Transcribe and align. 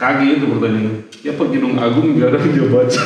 Kaki 0.00 0.40
itu 0.40 0.48
pertanyaan. 0.48 1.04
Ya 1.20 1.36
Pak 1.36 1.52
Gunung 1.52 1.76
Agung 1.76 2.16
jarang 2.16 2.40
dia 2.40 2.64
baca. 2.72 3.02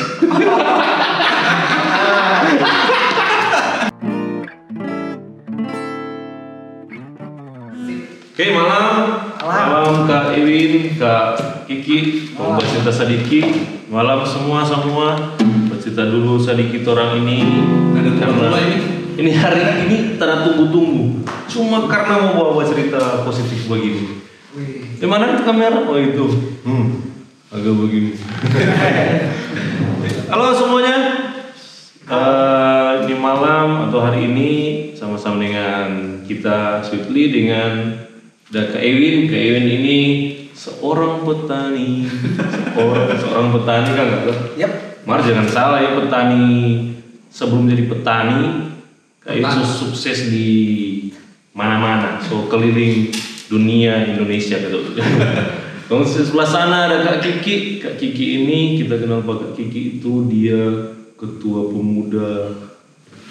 Oke 8.31 8.45
malam, 8.55 8.87
malam 9.43 10.07
Kak 10.07 10.39
Ewin, 10.39 10.95
Kak 10.95 11.67
Kiki, 11.67 12.31
Mbak 12.31 12.63
Cinta 12.63 12.91
Sadiki, 12.95 13.43
malam 13.91 14.23
semua 14.23 14.63
semua. 14.63 15.35
Bercerita 15.67 16.07
dulu 16.07 16.39
sedikit 16.39 16.95
orang 16.95 17.19
ini. 17.19 17.43
Ada 17.91 18.11
tunggu-tunggu 18.23 18.55
ini. 18.71 18.77
Ini 19.19 19.31
hari 19.35 19.63
ini 19.83 19.97
tanda 20.15 20.47
tunggu-tunggu. 20.47 21.27
Cuma 21.51 21.91
karena 21.91 22.23
mau 22.23 22.55
bawa 22.55 22.63
cerita 22.63 23.19
positif 23.27 23.67
begini. 23.67 24.24
Di 25.05 25.13
mana 25.13 25.37
kamera? 25.37 25.85
Oh 25.85 26.01
itu. 26.01 26.25
Hmm. 26.65 26.97
Agak 27.53 27.77
begini. 27.77 28.17
Halo 30.33 30.49
semuanya. 30.57 30.97
Eh, 32.09 32.93
di 33.05 33.13
malam 33.13 33.85
atau 33.85 34.01
hari 34.01 34.25
ini 34.25 34.49
sama-sama 34.97 35.45
dengan 35.45 36.17
kita 36.25 36.81
Sweetly 36.81 37.29
dengan 37.29 38.01
dan 38.49 38.73
Kak 38.73 38.81
Ewin. 38.81 39.29
Kak 39.29 39.37
Ewin 39.37 39.69
ini 39.69 39.99
seorang 40.57 41.21
petani. 41.21 42.09
Seorang 42.73 43.05
seorang 43.21 43.47
petani 43.53 43.89
kan 43.93 44.05
enggak? 44.09 44.37
Yap. 44.57 44.73
Mar 45.05 45.21
jangan 45.21 45.45
salah 45.45 45.85
ya 45.85 46.01
petani 46.01 46.49
sebelum 47.29 47.69
jadi 47.69 47.85
petani 47.85 48.73
kayak 49.21 49.37
itu 49.37 49.53
Petani. 49.53 49.69
sukses 49.69 50.33
di 50.33 50.49
mana-mana 51.53 52.17
so 52.25 52.49
keliling 52.49 53.13
dunia 53.47 54.05
Indonesia 54.05 54.57
gitu. 54.57 54.97
Kalau 55.85 56.03
sebelah 56.09 56.47
sana 56.47 56.77
ada 56.89 57.05
Kak 57.05 57.21
Kiki, 57.21 57.77
Kak 57.77 57.95
Kiki 57.95 58.41
ini 58.41 58.81
kita 58.81 58.97
kenal 58.97 59.21
Pak 59.21 59.35
Kak 59.37 59.51
Kiki 59.53 60.01
itu 60.01 60.25
dia 60.27 60.61
ketua 61.15 61.69
pemuda 61.69 62.51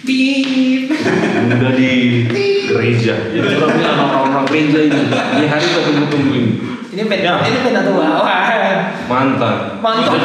Bip. 0.04 0.92
pemuda 0.92 1.68
di 1.72 1.92
gereja. 2.68 3.14
Jadi 3.32 3.48
orang 3.56 3.72
ini 3.72 3.84
orang-orang 3.88 4.44
gereja 4.46 4.78
ini. 4.84 5.02
Ini 5.08 5.46
hari 5.48 5.64
kita 5.64 5.80
tunggu-tunggu 5.82 6.32
ini. 6.32 6.52
Ini 6.94 7.02
beda, 7.10 7.26
Ya. 7.26 7.42
ini 7.42 7.58
beda 7.64 7.80
tua. 7.82 8.06
Wah. 8.22 8.42
Mantan. 9.04 9.56
Mantap, 9.82 10.16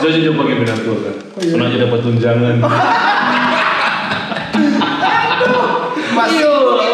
Sudah 0.00 0.12
sudah 0.18 0.32
pakai 0.34 0.54
benda 0.58 0.74
tua 0.80 0.96
kan. 0.98 1.14
Oh, 1.36 1.40
iya. 1.44 1.60
Aja 1.60 1.76
dapat 1.84 1.98
tunjangan. 2.02 2.54
Masih, 6.16 6.40
masih 6.48 6.85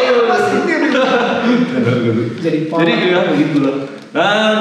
Jadi 2.39 2.57
power. 2.67 2.81
Jadi 2.81 2.93
ya 3.07 3.19
begitulah. 3.27 3.75
Nah, 4.11 4.53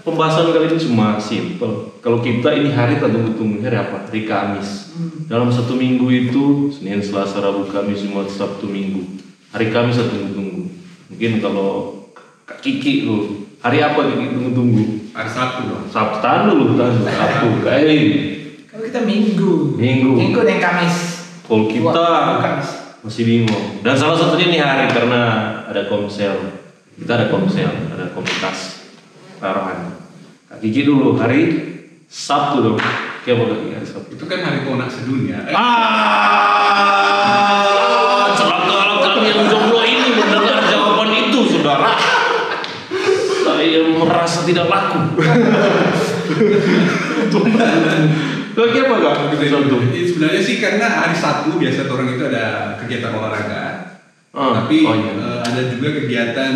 pembahasan 0.00 0.50
kali 0.50 0.66
ini 0.66 0.78
cuma 0.80 1.16
simple. 1.16 1.96
Kalau 1.98 2.18
kita 2.18 2.50
ini 2.50 2.70
hari 2.70 2.96
tak 2.96 3.10
tunggu-tunggu 3.10 3.60
hari 3.60 3.76
apa? 3.76 4.04
Hari 4.04 4.22
Kamis. 4.24 4.92
Dalam 5.24 5.48
satu 5.48 5.74
minggu 5.74 6.06
itu 6.06 6.44
Senin, 6.70 6.98
Selasa, 6.98 7.38
Rabu, 7.38 7.64
Kamis, 7.66 8.02
Jumat, 8.02 8.26
Sabtu, 8.26 8.66
Minggu. 8.66 9.20
Hari 9.50 9.68
Kamis 9.68 9.96
tak 9.96 10.10
tunggu-tunggu. 10.10 10.66
Mungkin 11.08 11.32
kalau 11.38 11.70
Kak 12.42 12.60
Kiki 12.60 13.04
lu 13.04 13.46
hari 13.58 13.78
apa 13.78 14.00
Kiki 14.02 14.26
tunggu-tunggu? 14.32 14.84
Hari 15.10 15.30
Sabtu 15.30 15.60
dong. 15.66 15.84
Sabtu 15.86 16.18
tahan 16.18 16.42
dulu, 16.48 16.74
tahan 16.74 16.92
dulu. 16.94 17.06
Sabtu, 17.06 17.46
kayak 17.64 17.82
ini. 17.84 18.08
Kalau 18.66 18.82
kita 18.84 19.00
minggu. 19.02 19.52
Minggu. 19.76 20.10
Minggu 20.16 20.40
dan 20.42 20.58
Kamis. 20.58 20.96
Kalau 21.44 21.66
kita 21.66 21.90
Dua- 21.92 22.40
Kamis. 22.40 22.68
masih 23.00 23.22
bingung. 23.24 23.80
Dan 23.80 23.94
salah 23.94 24.12
satunya 24.14 24.46
ini 24.46 24.58
hari 24.58 24.86
karena 24.88 25.22
ada 25.70 25.86
komsel. 25.86 26.34
Kita 26.98 27.14
ada 27.16 27.30
komsel, 27.30 27.70
ada 27.94 28.10
komunitas 28.10 28.90
arahan. 29.40 29.94
Kak 30.50 30.58
Kiki 30.58 30.82
dulu 30.84 31.14
hari 31.16 31.54
Sabtu 32.10 32.58
dong. 32.60 32.76
Kak 32.76 33.22
Kiki 33.24 33.70
hari 33.72 33.86
Sabtu? 33.86 34.18
Itu 34.18 34.26
kan 34.26 34.42
hari 34.42 34.66
konak 34.66 34.90
sedunia. 34.90 35.46
Eh, 35.46 35.54
Ah, 37.30 38.34
celaka 38.34 38.98
kami 39.00 39.30
yang 39.30 39.46
jomblo 39.46 39.80
ini 39.86 40.10
mendengar 40.12 40.58
jawaban 40.66 41.14
itu, 41.14 41.46
saudara. 41.56 41.94
Saya 43.40 43.80
merasa 43.94 44.42
tidak 44.44 44.66
laku. 44.68 45.22
Kaki 48.50 48.78
apa 48.82 48.94
kak? 49.00 49.40
Sebenarnya 49.40 50.42
sih 50.42 50.60
karena 50.60 50.84
hari 50.84 51.16
Sabtu 51.16 51.56
biasa 51.56 51.88
orang 51.88 52.12
itu 52.12 52.28
ada 52.28 52.76
kegiatan 52.76 53.14
olahraga. 53.16 53.69
Ah, 54.30 54.62
Tapi 54.62 54.86
oh 54.86 54.94
iya. 54.94 55.10
eh, 55.18 55.38
ada 55.42 55.62
juga 55.74 55.88
kegiatan 55.90 56.54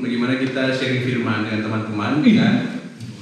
bagaimana 0.00 0.40
kita 0.40 0.72
sharing 0.72 1.04
firman 1.04 1.44
dengan 1.44 1.60
teman-teman 1.68 2.12
dengan 2.24 2.52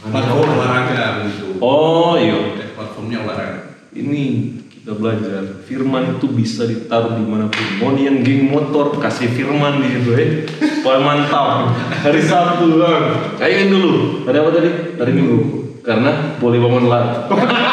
platform 0.06 0.54
olahraga 0.54 1.26
begitu. 1.26 1.58
Oh 1.58 2.14
iya. 2.14 2.54
Platformnya 2.78 3.26
olahraga. 3.26 3.74
ini 3.90 4.54
kita 4.70 4.94
belajar 4.94 5.42
firman 5.66 6.14
itu 6.14 6.30
bisa 6.30 6.62
ditaruh 6.62 7.18
di 7.18 7.26
mana 7.26 7.50
pun. 7.50 7.66
Mau 7.82 7.90
yang 7.98 8.22
geng 8.22 8.46
motor 8.46 8.94
kasih 9.02 9.34
firman 9.34 9.82
di 9.82 9.90
situ 9.90 10.10
eh. 10.14 10.28
Supaya 10.78 11.02
mantap. 11.02 11.74
Hari 11.98 12.22
Sabtu 12.22 12.78
bang 12.78 13.04
kayaknya 13.34 13.74
dulu. 13.74 14.22
Ada 14.30 14.38
apa 14.38 14.50
tadi? 14.54 14.70
Hari 14.94 15.10
Minggu. 15.10 15.38
Karena 15.82 16.38
boleh 16.38 16.58
bangun 16.62 16.86
lat 16.86 17.26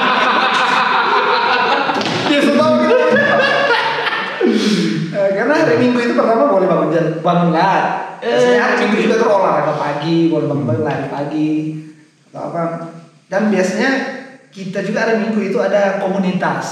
pertama 6.25 6.49
boleh 6.49 6.65
bangun 6.65 6.89
jam 6.89 7.05
bangun 7.21 7.49
lat. 7.51 7.85
Biasanya 8.17 8.59
hari 8.59 8.75
Minggu 8.81 8.97
juga 9.05 9.15
tuh 9.21 9.29
olahraga 9.29 9.73
pagi, 9.77 10.17
boleh 10.27 10.45
bangun 10.49 10.65
bangun 10.65 10.83
lari 10.83 11.05
pagi 11.07 11.51
atau 12.27 12.41
apa. 12.49 12.61
Dan 13.25 13.41
biasanya 13.47 13.89
kita 14.49 14.81
juga 14.81 15.05
hari 15.05 15.21
Minggu 15.21 15.39
itu 15.45 15.57
ada 15.57 16.01
komunitas, 16.01 16.65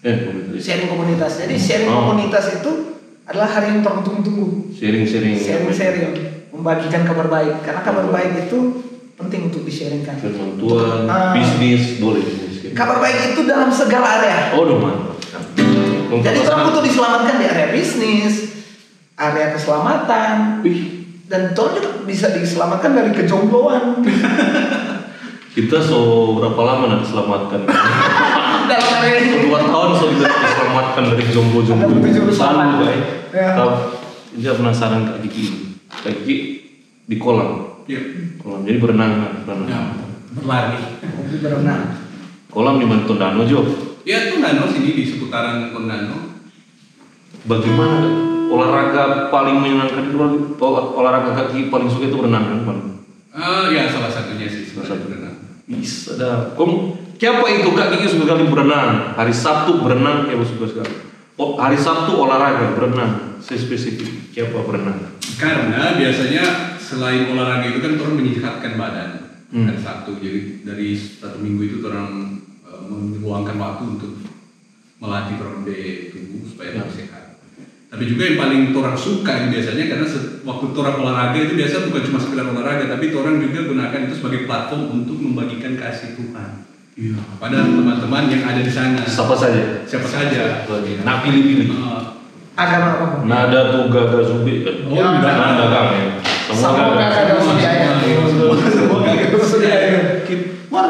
eh 0.00 0.26
komunitas. 0.26 0.58
sharing 0.58 0.88
komunitas. 0.88 1.32
Jadi 1.38 1.54
sharing 1.54 1.86
Oh. 1.86 2.10
komunitas 2.10 2.44
itu 2.52 2.70
adalah 3.22 3.46
hari 3.46 3.70
yang 3.70 3.80
tertunggu-tunggu. 3.80 4.74
sharing 4.74 5.04
sharing 5.04 5.36
Sharing-sharing, 5.36 6.12
membagikan 6.50 7.04
kabar 7.04 7.28
baik. 7.28 7.62
Karena 7.62 7.80
kabar 7.80 8.08
baik 8.08 8.48
itu 8.48 8.58
penting 9.14 9.46
untuk 9.46 9.62
di-sharingkan. 9.62 10.16
Ah. 11.06 11.30
bisnis 11.30 11.98
boleh 11.98 12.22
bisnis 12.22 12.74
Kabar 12.74 12.98
baik 12.98 13.34
itu 13.34 13.42
dalam 13.44 13.70
segala 13.70 14.18
area. 14.18 14.54
oh 14.54 14.66
mantap 14.74 15.14
Jadi 16.08 16.38
orang 16.42 16.62
butuh 16.66 16.82
diselamatkan 16.82 17.36
di 17.36 17.44
area 17.44 17.68
bisnis, 17.68 18.57
area 19.18 19.50
keselamatan, 19.50 20.62
Wih, 20.62 20.80
dan 21.26 21.50
Tuhan 21.50 21.70
juga 21.74 21.90
bisa 22.02 22.30
diselamatkan 22.30 22.94
dari 22.94 23.10
kejombloan. 23.12 24.00
kita 25.50 25.76
so 25.76 25.98
berapa 26.32 26.56
lama 26.56 26.84
nak 26.88 27.00
diselamatkan 27.02 27.66
Dalam 28.64 28.90
area 28.96 29.18
ini. 29.18 29.36
dua 29.44 29.58
tahun 29.60 29.90
sudah 29.92 30.22
diselamatkan 30.22 31.02
dari 31.10 31.24
jomblo-jomblo 31.28 31.98
Selalu, 31.98 32.30
selamat. 32.30 32.68
baik. 32.78 33.02
Ya. 33.28 33.48
Tahu, 33.54 33.70
dia 34.36 34.52
penasaran 34.54 35.02
Kak 35.04 35.18
Kiki. 35.20 35.44
Kak 35.90 36.12
Kiki 36.16 36.36
di 37.04 37.16
kolam, 37.16 37.82
Iya. 37.84 38.00
kolam 38.38 38.62
jadi 38.62 38.78
berenang, 38.78 39.12
kan, 39.18 39.32
berenang. 39.42 39.66
Ya, 39.66 39.80
berlari. 40.32 40.80
Berenang. 41.34 41.82
Kolam 42.48 42.76
di 42.76 42.86
mana 42.86 43.02
Tondano 43.02 43.42
Jo? 43.42 43.60
Ya 44.04 44.30
Tondano 44.30 44.64
sini 44.64 44.94
di 44.94 45.04
seputaran 45.04 45.68
Tondano. 45.68 46.38
Bagaimana 47.44 48.27
olahraga 48.48 49.02
paling 49.28 49.56
menyenangkan 49.56 50.08
itu 50.08 50.16
ol- 50.58 50.92
olahraga 50.94 51.30
Kak 51.32 51.46
Kiki 51.52 51.68
paling 51.68 51.86
suka 51.86 52.08
itu 52.08 52.16
berenang 52.16 52.44
kan? 52.44 52.58
Bang? 52.64 52.80
Ah 53.30 53.68
ya 53.68 53.86
salah 53.86 54.08
satunya 54.08 54.48
sih 54.48 54.64
Salah 54.66 54.94
satu. 54.94 55.04
berenang. 55.06 55.36
Bisa 55.68 56.16
dah. 56.16 56.56
Kom, 56.56 56.92
siapa 57.14 57.44
itu 57.46 57.68
Kak 57.70 57.88
Kiki 57.92 58.06
suka 58.08 58.24
sekali 58.26 58.48
berenang? 58.48 59.14
Hari 59.14 59.30
Sabtu 59.30 59.78
berenang, 59.78 60.26
kayak 60.26 60.42
suka 60.42 60.66
sekali. 60.66 60.94
Oh, 61.36 61.54
hari 61.54 61.76
Sabtu 61.76 62.16
olahraga 62.16 62.74
berenang. 62.74 63.38
Saya 63.38 63.60
spesifik. 63.60 64.32
Siapa 64.34 64.58
berenang? 64.60 65.14
Karena 65.38 65.94
biasanya 65.94 66.44
selain 66.76 67.30
olahraga 67.30 67.68
itu 67.68 67.78
kan 67.78 67.94
orang 67.96 68.14
menyehatkan 68.16 68.74
badan 68.74 69.10
Hmm. 69.48 69.64
hari 69.64 69.78
Sabtu. 69.78 70.18
Jadi 70.18 70.40
dari 70.60 70.92
satu 70.92 71.38
minggu 71.38 71.62
itu 71.64 71.76
orang 71.86 72.36
eh, 72.66 72.80
meluangkan 72.84 73.56
waktu 73.56 73.84
untuk 73.96 74.12
melatih 74.98 75.38
di 75.62 75.78
tubuh 76.10 76.42
supaya 76.44 76.74
Ya. 76.74 76.82
lebih 76.82 76.94
sehat. 76.96 77.24
Tapi 77.88 78.04
juga 78.04 78.28
yang 78.28 78.36
paling 78.36 78.62
orang 78.76 78.92
suka 78.92 79.32
ini 79.32 79.56
biasanya 79.56 79.88
karena 79.88 80.06
waktu 80.44 80.64
orang 80.76 80.96
olahraga 81.00 81.38
itu 81.40 81.56
biasa 81.56 81.88
bukan 81.88 82.02
cuma 82.04 82.18
sekedar 82.20 82.44
olahraga, 82.44 82.84
tapi 82.84 83.08
orang 83.16 83.40
juga 83.40 83.64
gunakan 83.64 84.00
itu 84.04 84.14
sebagai 84.20 84.44
platform 84.44 84.82
untuk 84.92 85.16
membagikan 85.16 85.72
kasih 85.72 86.12
Tuhan 86.12 86.68
Iya. 86.98 87.16
pada 87.40 87.64
teman-teman 87.64 88.28
yang 88.28 88.44
ada 88.44 88.60
di 88.60 88.68
sana. 88.68 89.00
Siapa 89.08 89.32
saja? 89.32 89.88
Siapa 89.88 90.04
saja. 90.04 90.68
Nah 91.00 91.24
pilih-pilih. 91.24 91.68
Eh, 91.72 92.02
Agama 92.58 92.88
apa? 92.98 93.06
Nada 93.24 93.70
tuh 93.72 93.88
gagal 93.88 94.22
zubi 94.36 94.66
kan? 94.66 94.76
Oh. 94.90 94.98
Nada 94.98 95.94
ya. 95.94 96.04
Semua 96.50 96.92
dan 96.92 97.08
saudara. 97.14 97.88
Semua 98.36 99.40
saudara. 99.46 99.88
Mar, 100.68 100.86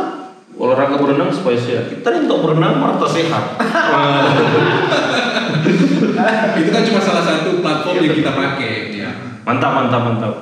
olahraga 0.59 0.97
berenang 0.99 1.31
supaya 1.31 1.55
sehat. 1.55 1.95
Kita 1.95 2.11
ini 2.11 2.27
untuk 2.27 2.43
berenang 2.43 2.83
Marta 2.83 3.07
sehat. 3.07 3.55
itu 6.61 6.71
kan 6.71 6.83
cuma 6.85 7.01
salah 7.01 7.25
satu 7.25 7.61
platform 7.63 7.97
yang 8.05 8.17
kita 8.17 8.33
pakai 8.33 8.73
ya. 8.95 9.11
mantap, 9.43 9.71
mantap, 9.75 10.03
mantap. 10.05 10.35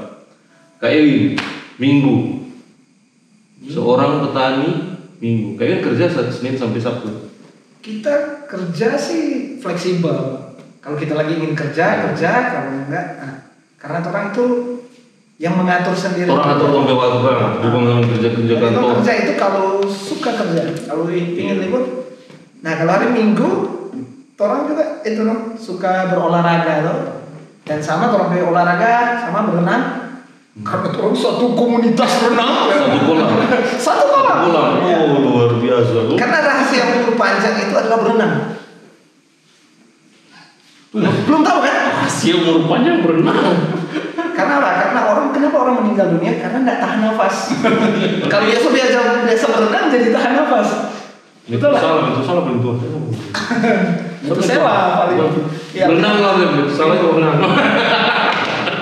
Kak 0.82 0.92
Ewin, 0.92 1.38
minggu. 1.80 2.46
Seorang 3.66 4.28
petani 4.28 4.70
minggu. 5.18 5.56
Kayaknya 5.56 5.78
kerja 5.82 6.04
Senin 6.28 6.54
sampai 6.54 6.80
Sabtu. 6.80 7.32
Kita 7.80 8.46
kerja 8.50 8.98
sih 8.98 9.56
fleksibel. 9.62 10.46
Kalau 10.82 10.96
kita 10.98 11.18
lagi 11.18 11.38
ingin 11.38 11.56
kerja, 11.56 12.10
kerja. 12.10 12.30
Kalau 12.52 12.70
enggak, 12.86 13.06
nah, 13.18 13.34
karena 13.80 13.98
orang 14.06 14.30
itu 14.30 14.44
yang 15.36 15.54
mengatur 15.56 15.92
sendiri. 15.92 16.32
Orang 16.32 16.56
atur 16.56 16.68
sampai 16.72 16.96
waktu 16.96 17.18
kan, 17.20 17.50
bukan 17.60 17.80
dengan 17.84 18.04
kerja 18.08 18.28
kerja 18.32 18.54
kantor. 18.56 18.72
kalau 18.72 18.94
kerja 19.00 19.12
itu 19.20 19.32
kalau 19.36 19.68
suka 19.84 20.30
kerja, 20.32 20.62
kalau 20.88 21.04
ingin 21.12 21.56
libur. 21.60 21.82
Nah 22.64 22.72
kalau 22.80 22.92
hari 22.96 23.08
Minggu, 23.12 23.48
orang 24.36 24.68
juga 24.68 24.84
itu 25.04 25.20
loh 25.24 25.56
suka 25.56 26.12
berolahraga 26.12 26.74
loh. 26.84 26.98
Dan 27.66 27.82
sama 27.82 28.14
orang 28.14 28.30
punya 28.30 28.46
olahraga, 28.46 29.26
sama 29.26 29.48
berenang. 29.48 30.06
Karena 30.62 30.88
orang 30.88 31.16
satu 31.18 31.52
komunitas 31.52 32.24
renang. 32.24 32.70
Satu 32.80 32.98
kolam. 33.04 33.28
Satu 33.76 34.04
kolam. 34.08 34.80
Oh 34.80 35.04
luar 35.20 35.50
biasa. 35.60 36.08
Lu 36.08 36.16
Karena 36.16 36.38
rahasia 36.40 36.84
umur 36.96 37.12
panjang 37.20 37.60
itu 37.60 37.74
adalah 37.76 37.98
berenang. 38.00 38.32
Belum 40.96 41.40
tahu 41.44 41.58
kan? 41.60 41.76
Rahasia 42.00 42.40
umur 42.40 42.64
panjang 42.72 43.04
berenang. 43.04 43.52
Karena 44.32 44.54
apa? 44.60 44.70
Karena 44.80 45.00
orang 45.12 45.26
kenapa 45.32 45.56
orang 45.60 45.76
meninggal 45.84 46.06
dunia? 46.16 46.40
Karena 46.40 46.58
nggak 46.64 46.78
tahan 46.80 46.98
nafas. 47.04 47.36
Kalau 48.32 48.44
biasa 48.48 48.66
biasa 48.72 48.98
biasa 49.28 49.44
berenang 49.52 49.84
jadi 49.92 50.08
tahan 50.08 50.32
nafas. 50.40 50.68
Itu 51.46 51.62
salah, 51.62 52.10
itu 52.10 52.22
salah 52.26 52.42
bentuk. 52.42 52.74
Itu 54.26 54.42
sewa 54.42 55.06
paling. 55.06 55.18
Ya. 55.70 55.86
Berenang 55.86 56.18
lah, 56.18 56.42
itu 56.42 56.66
salah 56.74 56.98
itu 56.98 57.06
berenang. 57.14 57.38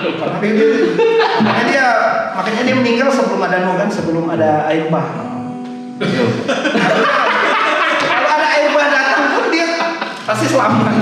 Tapi 0.05 0.47
makanya 1.45 1.65
dia 1.69 1.87
makanya 2.33 2.61
dia 2.65 2.75
meninggal 2.77 3.09
sebelum 3.13 3.41
ada 3.41 3.57
nogan 3.65 3.89
sebelum 3.89 4.25
ada 4.33 4.69
air 4.69 4.89
bah. 4.89 5.05
Kalau 8.05 8.29
ada 8.33 8.47
air 8.53 8.69
bah 8.73 8.87
datang 8.89 9.37
pun 9.37 9.45
dia 9.53 9.69
pasti 10.25 10.45
selamat. 10.49 10.93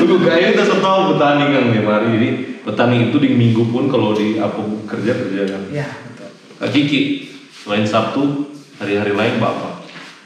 Tunggu 0.00 0.16
kayaknya 0.24 0.48
kita 0.56 0.64
setahu 0.68 1.16
petani 1.16 1.44
kan 1.52 1.64
ya 1.72 1.80
mari 1.84 2.08
ini 2.16 2.28
petani 2.64 2.96
itu 3.08 3.16
di 3.20 3.36
minggu 3.36 3.68
pun 3.68 3.88
kalau 3.88 4.16
di 4.16 4.40
apa 4.40 4.60
kerja 4.88 5.12
kerja 5.16 5.42
kan. 5.48 5.62
Ya 5.72 5.88
betul. 5.88 6.28
Kak 6.60 6.68
Kiki 6.72 7.32
selain 7.52 7.84
Sabtu 7.84 8.52
hari-hari 8.80 9.12
lain 9.12 9.36
bapak. 9.40 9.71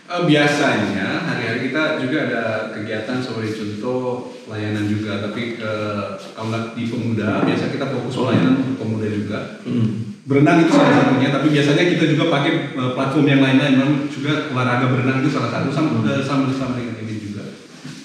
Eh, 0.06 0.22
biasanya 0.22 1.18
hari-hari 1.20 1.66
kita 1.66 1.98
juga 1.98 2.18
ada 2.22 2.42
kegiatan 2.70 3.18
sebagai 3.18 3.50
contoh 3.52 4.30
pelayanan 4.46 4.86
juga 4.86 5.18
tapi 5.20 5.58
ke 5.58 5.72
kalau 6.30 6.46
nggak 6.46 6.64
di 6.72 6.86
pemuda 6.86 7.42
biasa 7.42 7.74
kita 7.74 7.90
fokus 7.90 8.14
pelayanan 8.14 8.54
untuk 8.62 8.76
pemuda 8.78 9.06
juga 9.10 9.38
Hmm. 9.66 10.14
berenang 10.22 10.62
itu 10.62 10.70
salah 10.70 10.94
satunya 10.96 11.34
tapi 11.34 11.50
biasanya 11.50 11.84
kita 11.90 12.04
juga 12.06 12.30
pakai 12.30 12.52
eh, 12.72 12.90
platform 12.94 13.26
yang 13.26 13.42
lain-lain 13.42 13.72
memang 13.74 13.92
juga 14.06 14.46
olahraga 14.48 14.86
berenang 14.88 15.18
itu 15.20 15.30
salah 15.30 15.50
satu 15.50 15.74
sama 15.74 15.98
eh, 16.06 16.22
sama 16.22 16.54
sama 16.54 16.78
dengan 16.78 17.02
ini 17.02 17.14
juga 17.18 17.42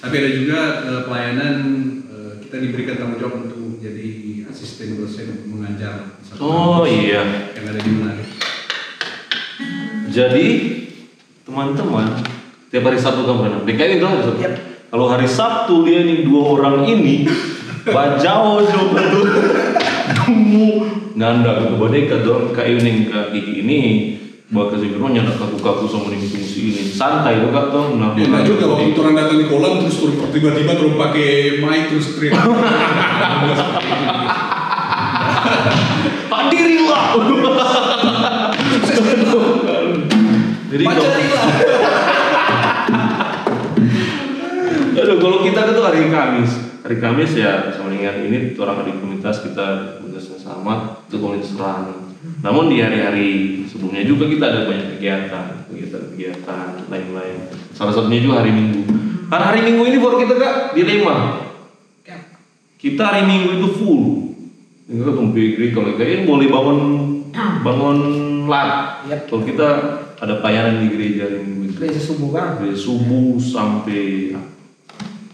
tapi 0.02 0.14
ada 0.18 0.30
juga 0.34 0.58
eh, 0.82 1.02
pelayanan 1.06 1.54
eh, 2.10 2.32
kita 2.42 2.56
diberikan 2.58 2.94
tanggung 2.98 3.22
jawab 3.22 3.46
untuk 3.46 3.78
menjadi 3.78 4.08
asisten 4.50 4.98
dosen 4.98 5.38
untuk 5.38 5.48
mengajar 5.54 6.18
Oh 6.42 6.82
iya. 6.82 7.22
yang 7.54 7.66
ada 7.68 7.78
di 7.78 7.90
Manado. 7.92 8.24
Jadi 10.08 10.46
teman-teman 11.42 12.22
tiap 12.70 12.86
hari 12.86 12.98
Sabtu 12.98 13.26
kan 13.26 13.34
berenang. 13.42 13.62
DKI 13.66 13.98
itu 13.98 14.06
hari 14.06 14.22
Sabtu. 14.22 14.40
Yap. 14.42 14.54
Kalau 14.92 15.06
hari 15.08 15.26
Sabtu 15.28 15.74
dia 15.88 16.00
nih 16.04 16.22
dua 16.22 16.42
orang 16.54 16.86
ini 16.86 17.26
bajau 17.82 18.62
coba 18.62 19.00
tuh 19.10 19.26
kamu 20.22 20.68
nanda 21.18 21.66
ke 21.66 21.74
boneka 21.74 22.22
dong 22.22 22.54
kayak 22.54 22.78
ini 22.78 23.10
kak 23.10 23.34
Kiki 23.34 23.66
ini 23.66 23.80
bawa 24.52 24.70
ke 24.70 24.78
sini 24.84 25.00
nyanda 25.00 25.34
kaku-kaku 25.34 25.90
sama 25.90 26.12
nih 26.14 26.22
fungsi 26.30 26.60
ini 26.70 26.82
santai 26.94 27.42
tuh 27.42 27.50
kak 27.50 27.74
tuh 27.74 27.98
nah 27.98 28.14
Ya, 28.14 28.30
nah 28.30 28.46
juga 28.46 28.70
waktu 28.70 28.94
orang 28.94 29.16
datang 29.18 29.38
di 29.42 29.46
kolam 29.50 29.82
terus 29.82 29.98
turun 29.98 30.30
tiba-tiba 30.30 30.78
terus 30.78 30.94
pakai 30.94 31.58
mic 31.58 31.90
terus 31.90 32.14
teriak. 32.14 32.38
hadirilah 36.30 37.04
jadi 40.72 40.84
lah. 40.88 41.46
Aduh, 45.02 45.18
kalau 45.18 45.42
kita 45.44 45.74
tuh 45.74 45.84
hari 45.84 46.08
Kamis, 46.08 46.52
hari 46.80 46.96
Kamis 46.96 47.32
ya 47.36 47.74
sama 47.74 47.92
dengan 47.92 48.22
ini 48.22 48.56
tuh 48.56 48.64
orang 48.64 48.86
di 48.86 48.96
komunitas 48.96 49.42
kita 49.44 49.98
komunitasnya 49.98 50.38
sama, 50.40 51.04
itu 51.10 51.16
komunitas 51.20 51.52
serang. 51.52 52.12
Namun 52.40 52.70
di 52.70 52.78
hari-hari 52.78 53.30
sebelumnya 53.66 54.06
juga 54.06 54.30
kita 54.30 54.44
ada 54.46 54.60
banyak 54.70 54.96
kegiatan, 54.96 55.66
kegiatan-kegiatan 55.68 56.86
lain-lain. 56.86 57.38
Salah 57.74 57.92
satunya 57.92 58.22
juga 58.22 58.40
hari 58.40 58.54
Minggu. 58.54 58.86
Karena 59.26 59.44
hari 59.50 59.60
Minggu 59.66 59.82
ini 59.90 59.96
buat 59.98 60.16
kita 60.22 60.34
kak 60.38 60.54
dilema. 60.78 61.16
Kita 62.78 63.02
hari 63.14 63.22
Minggu 63.26 63.58
itu 63.58 63.68
full. 63.78 64.02
Ini 64.90 65.02
pikir 65.34 65.70
kalau 65.70 65.94
kayak 65.94 66.26
boleh 66.26 66.46
bangun 66.50 66.78
bangun 67.62 67.98
lat. 68.50 69.02
Yap. 69.08 69.30
Kalau 69.30 69.42
kita 69.46 69.68
ada 70.22 70.38
pelayanan 70.38 70.86
di 70.86 70.88
gereja 70.94 71.26
Minggu 71.42 71.66
itu 71.66 71.74
Gereja 71.82 71.98
subuh 71.98 72.30
kan. 72.30 72.62
dari 72.62 72.78
subuh 72.78 73.34
sampai 73.42 74.02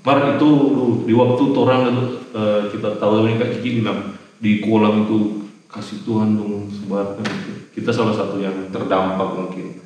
Mar 0.00 0.40
itu 0.40 0.50
di 1.04 1.12
waktu 1.12 1.42
orang 1.52 1.92
itu 1.92 2.02
eh, 2.32 2.60
kita 2.72 2.96
tahu 2.96 3.28
ini 3.28 3.36
kak 3.36 3.60
Kiki 3.60 3.84
bilang 3.84 4.16
di 4.40 4.64
kolam 4.64 5.04
itu 5.04 5.44
kasih 5.68 6.00
Tuhan 6.08 6.32
dong 6.32 6.64
sebarkan. 6.72 7.28
Kita 7.76 7.92
salah 7.92 8.16
satu 8.16 8.40
yang 8.40 8.72
terdampak 8.72 9.36
mungkin 9.36 9.76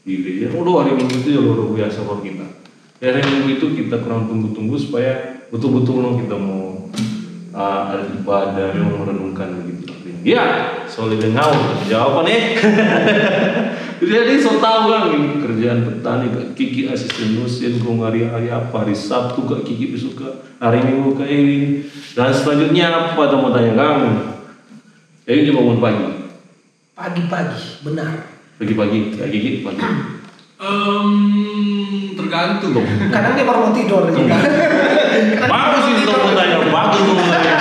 di 0.00 0.12
gereja. 0.24 0.56
Oh 0.56 0.80
hari 0.80 0.96
minggu 0.96 1.20
itu 1.20 1.36
ya 1.36 1.40
luar 1.44 1.68
biasa 1.76 2.08
buat 2.08 2.24
kita. 2.24 2.46
Ya, 3.04 3.12
hari 3.12 3.28
minggu 3.28 3.60
itu 3.60 3.66
kita 3.84 4.00
kurang 4.00 4.32
tunggu-tunggu 4.32 4.80
supaya 4.80 5.44
betul-betul 5.52 6.00
dong 6.00 6.16
kita 6.24 6.40
mau 6.40 6.88
eh, 7.52 7.80
ada 7.92 8.08
ibadah 8.16 8.68
memang 8.72 9.04
merenungkan 9.04 9.60
gitu. 9.60 9.92
Ya, 10.24 10.72
soalnya 10.88 11.36
ngau 11.36 11.52
jawabannya. 11.84 12.40
Jadi 13.96 14.36
so 14.44 14.60
tahu 14.60 14.92
kan 14.92 15.08
ini 15.08 15.40
kerjaan 15.40 15.88
petani 15.88 16.28
kak 16.28 16.52
Kiki 16.52 16.92
asisten 16.92 17.40
dosen 17.40 17.80
kong 17.80 18.04
hari 18.04 18.28
hari 18.28 18.52
apa 18.52 18.84
hari 18.84 18.92
Sabtu 18.92 19.48
kak 19.48 19.64
Kiki 19.64 19.96
besok 19.96 20.20
kak 20.20 20.34
hari 20.60 20.84
Minggu 20.84 21.16
kak 21.16 21.24
ini 21.24 21.80
dan 22.12 22.28
selanjutnya 22.28 22.92
apa 22.92 23.16
tuh 23.24 23.40
mau 23.40 23.48
tanya 23.56 23.72
kamu? 23.72 24.10
Ini 25.26 25.42
dia 25.42 25.54
bangun 25.56 25.80
pagi, 25.80 26.06
Pagi-pagi, 26.94 27.82
benar. 27.82 28.14
pagi-pagi 28.60 28.98
kak 29.16 29.28
Kiki 29.32 29.64
pagi. 29.64 29.80
Em, 30.56 31.08
tergantung. 32.16 32.84
Kadang 33.12 33.32
dia 33.32 33.44
baru 33.44 33.58
mau 33.64 33.72
tidur 33.72 34.02
gitu 34.12 34.28
kan. 34.28 34.40
bagus 35.48 35.84
ini 35.88 36.04
tuh 36.04 36.20
mau 36.20 36.32
tanya, 36.36 36.56
bagus 36.68 37.00
tuh 37.00 37.14
mau 37.16 37.28
tanya. 37.32 37.56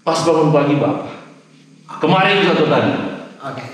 Pas 0.00 0.18
bangun 0.24 0.48
pagi 0.48 0.74
bapak. 0.80 1.06
Kemarin 2.00 2.48
satu 2.48 2.64
tadi 2.64 2.92
Oke. 3.40 3.64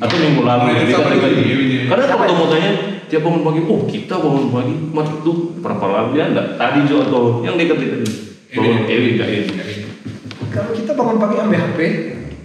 Atau 0.00 0.16
minggu 0.16 0.42
lalu 0.42 0.62
Kemarin 0.72 0.84
jadi 0.88 0.92
juga 0.94 1.28
ini. 1.28 1.76
Karena 1.84 2.04
kalau 2.08 2.24
kamu 2.24 2.44
tanya 2.48 2.70
tiap 3.06 3.22
bangun 3.28 3.42
pagi, 3.44 3.60
oh 3.68 3.80
kita 3.84 4.14
bangun 4.16 4.46
pagi, 4.48 4.74
mas 4.88 5.08
itu 5.12 5.32
berapa 5.60 5.84
lama 5.84 6.08
dia 6.16 6.24
enggak? 6.32 6.46
Tadi 6.56 6.78
Jo 6.88 6.96
atau 7.04 7.22
yang 7.44 7.60
dekat 7.60 7.76
ini? 7.80 8.08
Bangun 8.52 8.82
Ewi 8.88 9.08
enggak 9.20 9.28
ini? 9.28 9.52
Kalau 10.48 10.70
kita 10.72 10.92
bangun 10.96 11.16
pagi 11.20 11.36
ambil 11.40 11.60
HP 11.60 11.78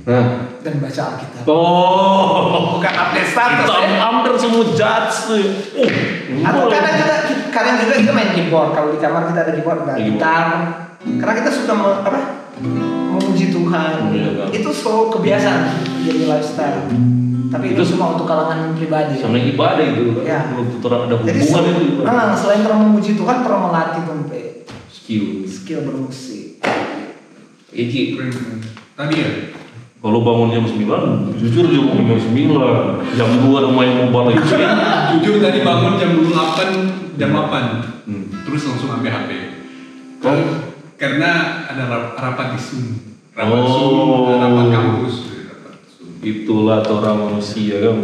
Nah, 0.08 0.56
dan 0.64 0.80
baca 0.80 1.02
Alkitab. 1.04 1.44
oh, 1.52 2.72
Bukan 2.80 2.94
update 2.96 3.28
status 3.28 3.68
kita 3.68 3.76
ya. 3.76 4.00
hampir 4.00 4.32
semua 4.40 4.64
judge 4.72 5.16
tuh. 5.28 5.44
Oh, 5.84 6.48
Atau 6.48 6.72
kadang 6.72 6.96
juga 6.96 7.16
kadang 7.52 7.76
juga 7.84 7.94
kita 8.00 8.12
main 8.16 8.32
keyboard. 8.32 8.72
Kalau 8.72 8.96
di 8.96 9.04
kamar 9.04 9.28
kita 9.28 9.40
ada 9.44 9.52
keyboard, 9.52 9.84
ada 9.84 10.00
gitar. 10.00 10.48
Karena 11.04 11.34
kita 11.44 11.50
suka 11.52 11.74
apa? 12.08 12.20
memuji 13.18 13.52
Tuhan. 13.52 13.94
Iya, 14.16 14.30
itu 14.50 14.70
so 14.72 15.12
kebiasaan 15.12 15.76
jadi 16.08 16.26
lifestyle. 16.26 16.88
Tapi 17.48 17.66
itu, 17.70 17.80
Itu- 17.80 17.92
cuma 17.94 18.12
untuk 18.12 18.26
kalangan 18.26 18.74
pribadi. 18.74 19.16
sama 19.16 19.38
ibadah 19.38 19.86
itu, 19.86 20.04
Ya. 20.22 20.52
orang 20.52 21.02
ada 21.06 21.16
Jadi 21.22 21.40
hubungan 21.40 21.64
itu 21.66 21.82
ibadah. 21.96 22.12
ah, 22.12 22.32
selain 22.34 22.62
pernah 22.62 22.80
memuji 22.82 23.12
Tuhan, 23.14 23.38
pernah 23.42 23.60
melatih 23.64 24.04
sampai 24.04 24.42
skill. 24.88 25.26
skill 25.46 25.80
bermusik. 25.84 26.60
Iki, 27.70 28.02
Keren, 28.14 28.30
keren. 28.30 28.58
Tadi 28.96 29.16
ya. 29.16 29.30
kalau 30.00 30.22
bangun 30.22 30.50
jam 30.50 30.64
9, 30.64 31.36
jujur 31.36 31.68
jam 31.68 31.84
bangun 31.86 32.06
jam 32.08 32.20
9, 32.20 32.58
jam 33.12 33.30
2 33.30 33.54
ada 33.56 33.70
main 33.70 33.92
mobile 34.00 34.32
lagi. 34.32 34.42
Jujur 35.14 35.36
tadi 35.38 35.60
bangun 35.62 35.94
jam 35.96 36.12
8, 36.18 36.70
jam 37.16 37.30
8. 37.30 37.64
Hmm. 38.04 38.26
Terus 38.42 38.62
langsung 38.66 38.90
ambil 38.92 39.12
HP. 39.12 39.30
Oh. 40.20 40.34
Karena 40.98 41.30
ada 41.68 41.84
rap- 41.86 42.16
rapat 42.16 42.56
di 42.56 42.60
Zoom. 42.60 42.86
Rapat 43.32 43.54
Oh. 43.54 43.70
Zoom, 43.70 44.00
rapat 44.34 44.66
kampus. 44.72 45.16
Itulah 46.22 46.82
orang 46.86 47.32
manusia 47.32 47.82
kan 47.82 47.98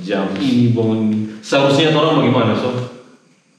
jam 0.00 0.28
ini 0.40 0.72
bangun. 0.72 1.28
Seharusnya 1.44 1.92
orang 1.92 2.24
bagaimana 2.24 2.52
so? 2.56 2.70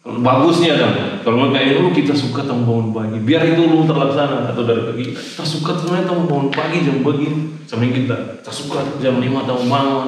Bagusnya 0.03 0.75
kan, 0.75 1.23
kalau 1.23 1.47
kayak 1.55 1.79
lu 1.79 1.95
kita 1.95 2.11
suka 2.11 2.43
tamu 2.43 2.67
bangun 2.67 2.87
pagi, 2.91 3.23
biar 3.23 3.55
itu 3.55 3.63
lu 3.63 3.87
terlaksana 3.87 4.51
atau 4.51 4.67
dari 4.67 4.83
pagi. 4.83 5.15
Kita 5.15 5.47
suka 5.47 5.79
sebenarnya 5.79 6.11
tamu 6.11 6.27
bangun 6.27 6.49
pagi 6.51 6.83
jam 6.83 6.99
begini, 6.99 7.63
sama 7.63 7.87
kita. 7.87 8.43
Kita 8.43 8.51
suka 8.51 8.83
jam 8.99 9.23
5 9.23 9.47
tamu 9.47 9.63
bangun, 9.71 10.07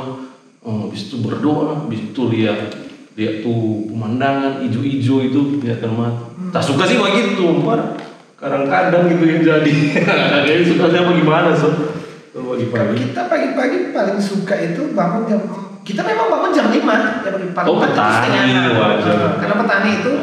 oh, 0.68 0.78
habis 0.90 1.08
itu 1.08 1.24
berdoa 1.24 1.88
habis 1.88 2.12
itu 2.12 2.22
lihat 2.28 2.76
lihat 3.16 3.48
tuh 3.48 3.88
pemandangan 3.88 4.68
hijau-hijau 4.68 5.18
itu 5.24 5.42
lihat 5.64 5.80
mati 5.88 6.52
tak 6.52 6.60
suka 6.60 6.84
sih 6.84 7.00
begitu 7.00 7.64
kadang-kadang 8.36 9.08
gitu 9.08 9.24
yang 9.24 9.42
jadi. 9.42 9.74
Kayaknya 10.44 10.64
sukanya 10.68 11.02
bagaimana 11.08 11.50
so 11.56 11.72
kalau 11.72 11.74
Kalau 11.74 11.74
pagi-pagi 11.76 12.05
kita 12.36 13.22
pagi-pagi 13.32 13.96
paling 13.96 14.20
suka 14.20 14.56
itu 14.60 14.92
bangun 14.92 15.24
jam 15.24 15.40
kita 15.88 16.02
memang 16.04 16.28
bangun 16.28 16.52
jam 16.52 16.68
5 16.68 17.24
jam 17.24 17.34
pagi 17.56 17.70
Oh, 17.72 17.80
petani, 17.80 18.30
wajar. 18.76 19.40
Karena 19.40 19.56
petani 19.56 19.90
itu 20.04 20.14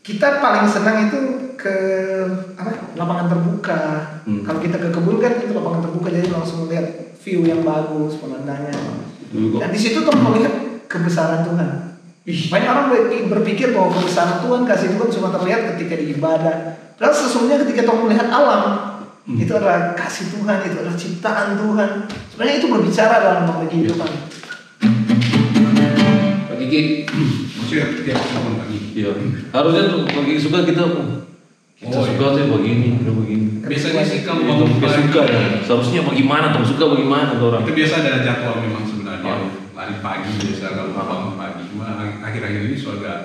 kita 0.00 0.40
paling 0.40 0.64
senang 0.64 1.10
itu 1.12 1.18
ke 1.60 1.76
apa 2.56 2.96
lapangan 2.96 3.28
terbuka. 3.28 3.80
Hmm. 4.24 4.40
Kalau 4.48 4.64
kita 4.64 4.80
ke 4.80 4.88
kebun 4.88 5.20
kan 5.20 5.36
itu 5.36 5.52
lapangan 5.52 5.84
terbuka 5.84 6.08
jadi 6.08 6.32
langsung 6.32 6.64
melihat 6.64 7.12
view 7.20 7.44
yang 7.44 7.60
bagus 7.60 8.16
pemandangan. 8.16 9.04
Dulu 9.28 9.46
kok. 9.54 9.60
Dan 9.60 9.68
di 9.76 9.80
situ 9.80 10.00
tuh 10.00 10.16
melihat 10.16 10.54
kebesaran 10.88 11.44
Tuhan. 11.44 11.68
Banyak 12.24 12.70
orang 12.70 12.86
ber- 12.88 13.28
berpikir 13.36 13.76
bahwa 13.76 13.92
kebesaran 13.92 14.40
Tuhan 14.40 14.64
kasih 14.64 14.96
Tuhan 14.96 15.08
cuma 15.12 15.28
terlihat 15.36 15.76
ketika 15.76 15.94
di 16.00 16.16
ibadah. 16.16 16.56
Padahal 16.96 17.12
sesungguhnya 17.12 17.60
ketika 17.68 17.84
Tuhan 17.84 18.08
melihat 18.08 18.28
alam 18.32 18.89
Hmm. 19.28 19.36
itu 19.36 19.52
adalah 19.52 19.92
kasih 19.92 20.32
Tuhan, 20.32 20.56
itu 20.64 20.76
adalah 20.80 20.96
ciptaan 20.96 21.48
Tuhan. 21.60 21.90
Sebenarnya 22.32 22.54
itu 22.56 22.66
berbicara 22.72 23.14
dalam 23.20 23.42
nama 23.44 23.64
kehidupan. 23.68 24.10
Pak 26.48 26.56
Kiki 26.56 27.04
Maksudnya 27.60 27.86
tiap 28.02 28.20
iya 28.96 29.10
harusnya 29.54 29.82
tuh 29.86 30.02
pagi 30.08 30.34
suka 30.40 30.66
kita 30.66 30.84
kita 31.80 31.96
Oh, 31.96 32.04
suka 32.04 32.36
tuh 32.36 32.60
begini 32.60 33.00
kita 33.00 33.12
begini 33.16 33.46
Biasanya 33.64 34.04
sih 34.04 34.20
kalau 34.20 34.44
Itu 34.44 34.52
bangun 34.52 34.68
kita 34.76 34.84
pagi 34.84 35.00
suka 35.00 35.22
ya 35.24 35.42
seharusnya 35.64 36.00
bagaimana 36.04 36.46
tuh 36.52 36.64
suka 36.68 36.84
bagaimana 36.92 37.40
tuh 37.40 37.46
orang 37.48 37.62
Itu 37.64 37.72
biasa 37.72 37.94
ada 38.04 38.20
jadwal 38.20 38.56
memang 38.60 38.84
sebenarnya. 38.84 39.32
Oh. 39.32 39.48
Lari 39.72 39.96
pagi 40.04 40.28
biasa 40.36 40.66
kalau 40.76 40.92
bangun 40.92 41.34
pagi. 41.40 41.62
Cuma 41.72 41.86
akhir-akhir 42.20 42.60
ini 42.68 42.76
sudah 42.76 43.00
agak 43.00 43.20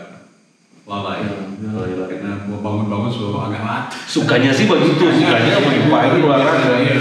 lalai. 0.88 1.28
Ya, 1.28 1.35
ya, 1.62 1.70
lalai. 1.72 2.08
Karena 2.10 2.34
mau 2.48 2.60
bangun-bangun 2.60 3.10
sudah 3.12 3.48
agak 3.48 3.62
lat. 3.64 3.86
sukanya 4.06 4.52
sih 4.52 4.66
begitu 4.68 5.06
sukanya 5.08 5.62
pagi-pagi 5.62 6.20
olahraga 6.24 6.72
Iya. 6.84 7.00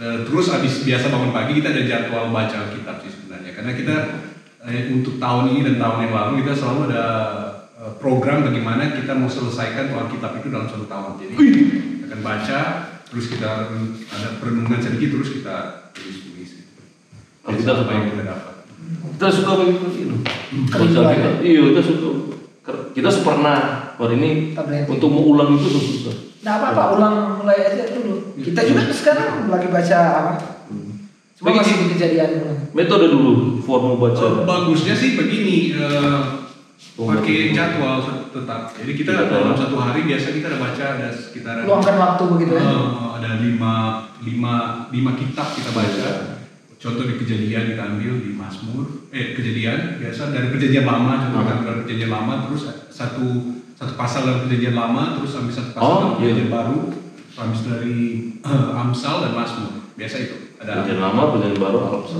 Eh, 0.00 0.18
Terus 0.24 0.46
habis 0.48 0.80
biasa 0.80 1.12
bangun 1.12 1.28
pagi 1.28 1.60
kita 1.60 1.76
ada 1.76 1.82
jadwal 1.84 2.32
baca 2.32 2.56
Alkitab 2.56 3.04
sih 3.04 3.12
sebenarnya. 3.12 3.52
Karena 3.52 3.72
kita 3.76 3.96
eh, 4.64 4.88
untuk 4.96 5.20
tahun 5.20 5.52
ini 5.52 5.60
dan 5.68 5.76
tahun 5.76 5.98
yang 6.08 6.12
lalu 6.16 6.32
kita 6.40 6.52
selalu 6.56 6.80
ada 6.88 7.04
eh, 7.76 7.92
program 8.00 8.48
bagaimana 8.48 8.96
kita 8.96 9.12
mau 9.12 9.28
selesaikan 9.28 9.92
Alkitab 9.92 10.40
itu 10.40 10.48
dalam 10.48 10.68
satu 10.72 10.88
tahun. 10.88 11.20
Jadi 11.20 11.34
kita 11.36 12.04
akan 12.08 12.20
baca, 12.24 12.60
terus 13.12 13.26
kita 13.28 13.50
ada 14.08 14.28
perenungan 14.40 14.80
sedikit, 14.80 15.20
terus 15.20 15.30
kita 15.36 15.56
tulis-tulis. 15.92 16.50
Alkitab 17.44 17.84
apa 17.84 17.90
yang 17.92 18.04
apa? 18.08 18.12
kita 18.16 18.24
dapat. 18.24 18.54
kita 19.20 19.28
suka 19.30 19.52
begitu 19.60 19.86
gitu 19.92 20.16
Baca 20.72 21.00
kita 21.12 21.30
iya 21.44 21.60
kita 21.70 21.82
suka 21.84 22.08
kita 22.92 23.10
pernah 23.20 23.56
hari 23.94 24.14
ini 24.16 24.30
berhenti. 24.52 24.88
untuk 24.88 25.08
mau 25.08 25.24
ulang 25.26 25.54
itu 25.54 25.66
tuh 25.68 25.82
susah 25.82 26.16
Nah 26.40 26.56
apa-apa 26.56 26.96
ulang 26.96 27.14
mulai 27.36 27.68
aja 27.68 27.84
dulu. 27.92 28.32
Kita 28.32 28.64
juga 28.64 28.88
sekarang 28.88 29.52
lagi 29.52 29.68
baca 29.68 29.98
apa? 30.00 30.32
Cuma 31.36 31.52
Bagi- 31.52 31.60
masih 31.60 31.74
di 31.76 31.86
kejadian 31.92 32.30
metode 32.72 33.06
dulu 33.08 33.60
formu 33.60 33.96
baca 33.96 34.20
Eh, 34.20 34.44
bagusnya 34.44 34.92
sih 34.92 35.16
begini, 35.16 35.76
Oh, 36.96 37.08
pakai 37.08 37.52
jadwal 37.52 38.00
tetap. 38.28 38.72
Jadi 38.72 38.92
kita 38.92 39.12
Jadwal. 39.14 39.32
dalam 39.40 39.56
satu 39.56 39.76
hari 39.76 40.04
biasa 40.04 40.32
kita 40.32 40.52
ada 40.52 40.60
baca 40.60 40.84
ada 40.96 41.08
sekitaran 41.08 41.64
Luangkan 41.64 41.96
waktu 41.96 42.22
begitu 42.28 42.52
ya. 42.56 42.60
Eh, 42.60 42.84
ada 43.16 43.30
lima, 43.36 43.74
lima, 44.20 44.54
lima 44.88 45.12
kitab 45.16 45.48
kita 45.52 45.72
baca. 45.72 46.29
Contoh 46.80 47.04
di 47.04 47.14
kejadian 47.14 47.64
kita 47.70 47.82
ambil 47.86 48.12
di 48.18 48.32
Mazmur, 48.32 49.04
eh 49.10 49.36
kejadian 49.36 50.00
biasa 50.00 50.32
dari 50.32 50.48
perjanjian 50.48 50.82
lama, 50.82 51.12
contoh 51.20 51.38
kita 51.38 51.52
ambil 51.52 51.66
dari 51.66 51.80
perjanjian 51.84 52.08
lama, 52.10 52.34
terus 52.42 52.62
satu 52.88 53.24
satu 53.76 53.92
pasal 53.94 54.20
dari 54.24 54.38
perjanjian 54.42 54.72
lama, 54.72 55.02
terus 55.14 55.36
ambil 55.36 55.52
satu 55.52 55.70
pasal 55.70 55.84
Oh, 55.84 55.92
dari 55.92 56.00
iya. 56.00 56.16
perjanjian 56.16 56.48
baru, 56.50 56.78
terus 56.88 57.36
habis 57.36 57.60
dari 57.62 57.98
eh, 58.40 58.68
Amsal 58.74 59.14
dan 59.20 59.32
Mazmur, 59.34 59.70
biasa 59.92 60.16
itu. 60.18 60.36
Ada. 60.56 60.72
perjanjian 60.80 61.00
lama 61.02 61.22
perjanjian 61.30 61.60
baru 61.60 61.78
Alkitab 61.84 62.16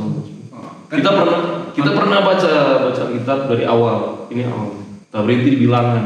Oh, 0.53 0.69
kan- 0.85 0.99
kita 0.99 1.11
pernah 1.15 1.39
kita 1.71 1.91
pernah 1.95 2.19
baca 2.21 2.51
baca 2.83 3.03
kitab 3.09 3.39
dari 3.49 3.65
awal. 3.65 3.97
Ini 4.29 4.43
awal. 4.45 4.77
Tak 5.09 5.25
berhenti 5.25 5.49
di 5.51 5.61
bilangan. 5.63 6.05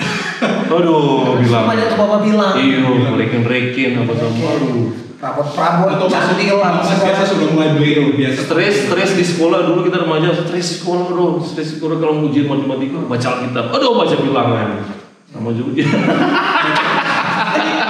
Aduh 0.72 1.36
bilangan. 1.38 1.68
Banyak 1.68 1.86
tuh 1.86 1.98
bapak 2.00 2.20
bilang. 2.24 2.54
iya 2.56 2.80
reken 3.12 3.42
reken 3.44 3.90
apa 4.00 4.12
sama 4.16 4.46
aduh 4.48 4.88
Prabot-prabot, 5.22 5.86
atau 5.86 6.10
masuk 6.10 6.34
candil 6.34 6.58
apa 6.58 6.82
mas 6.82 6.98
biasa 6.98 7.22
sudah 7.30 7.54
mulai 7.54 7.78
beli 7.78 8.10
biasa 8.18 8.42
stres 8.42 8.90
stres 8.90 9.14
di 9.14 9.22
sekolah 9.22 9.70
dulu 9.70 9.86
kita 9.86 10.02
remaja 10.02 10.34
stres 10.34 10.66
di 10.66 10.76
sekolah 10.82 11.14
bro 11.14 11.38
stres 11.38 11.70
di 11.70 11.74
sekolah 11.78 12.02
kalau 12.02 12.26
ujian 12.26 12.50
matematika 12.50 12.98
baca 13.06 13.38
Alkitab 13.38 13.70
aduh 13.70 14.02
baca 14.02 14.16
bilangan 14.18 14.82
sama 15.30 15.54
juga 15.54 15.78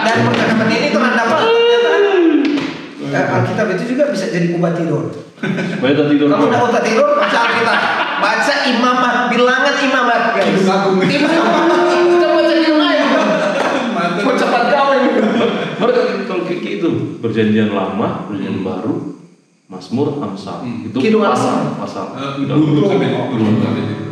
Dan 0.02 0.16
percakapan 0.28 0.68
ini 0.76 0.86
tuh 0.92 1.00
anda 1.00 1.22
apa? 1.24 1.36
Eh, 3.00 3.24
Alkitab 3.32 3.66
itu 3.80 3.84
juga 3.96 4.12
bisa 4.12 4.28
jadi 4.28 4.52
obat 4.52 4.76
tidur. 4.76 5.08
banyak 5.80 6.06
tidur 6.12 6.28
Kalau 6.28 6.46
udah 6.52 6.60
obat 6.68 6.82
tidur, 6.84 7.16
baca 7.16 7.38
Alkitab. 7.48 7.80
Baca 8.20 8.54
imamat, 8.68 9.16
bilangan 9.32 9.74
imamat 9.80 10.22
guys. 10.36 10.52
Imamat. 10.52 11.08
Kita 11.08 12.28
baca 12.28 12.54
bilangan. 12.60 13.08
Mantap. 13.96 14.24
Mau 14.26 14.34
cepat 14.36 14.62
kau 14.68 14.88
ini. 15.00 15.10
mereka 15.80 16.00
kalau 16.28 16.42
kayak 16.46 16.60
gitu 16.62 16.90
perjanjian 17.22 17.70
lama 17.70 18.26
perjanjian 18.26 18.60
baru 18.60 19.14
Mazmur 19.70 20.20
Amsal 20.20 20.66
Hmm. 20.66 20.84
itu 20.84 20.96
Kidung 20.98 21.22
pasal 21.22 21.78
pasal 21.78 22.04
Eh, 22.12 22.44
Dulu 22.44 22.84
situ. 22.84 24.04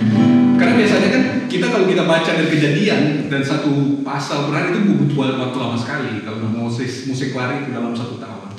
Karena 0.56 0.72
biasanya 0.76 1.08
kan 1.12 1.22
kita 1.48 1.66
kalau 1.68 1.86
kita 1.88 2.04
baca 2.06 2.30
dari 2.30 2.48
kejadian 2.48 3.26
dan 3.28 3.42
satu 3.42 4.00
pasal 4.00 4.48
per 4.48 4.54
hari 4.56 4.68
itu 4.72 4.80
butuh 4.94 5.36
waktu 5.36 5.56
lama 5.56 5.76
sekali 5.76 6.22
kalau 6.22 6.48
Moses 6.48 7.04
musik 7.04 7.34
lari 7.34 7.64
itu 7.64 7.74
dalam 7.74 7.92
satu 7.92 8.16
tahun. 8.16 8.54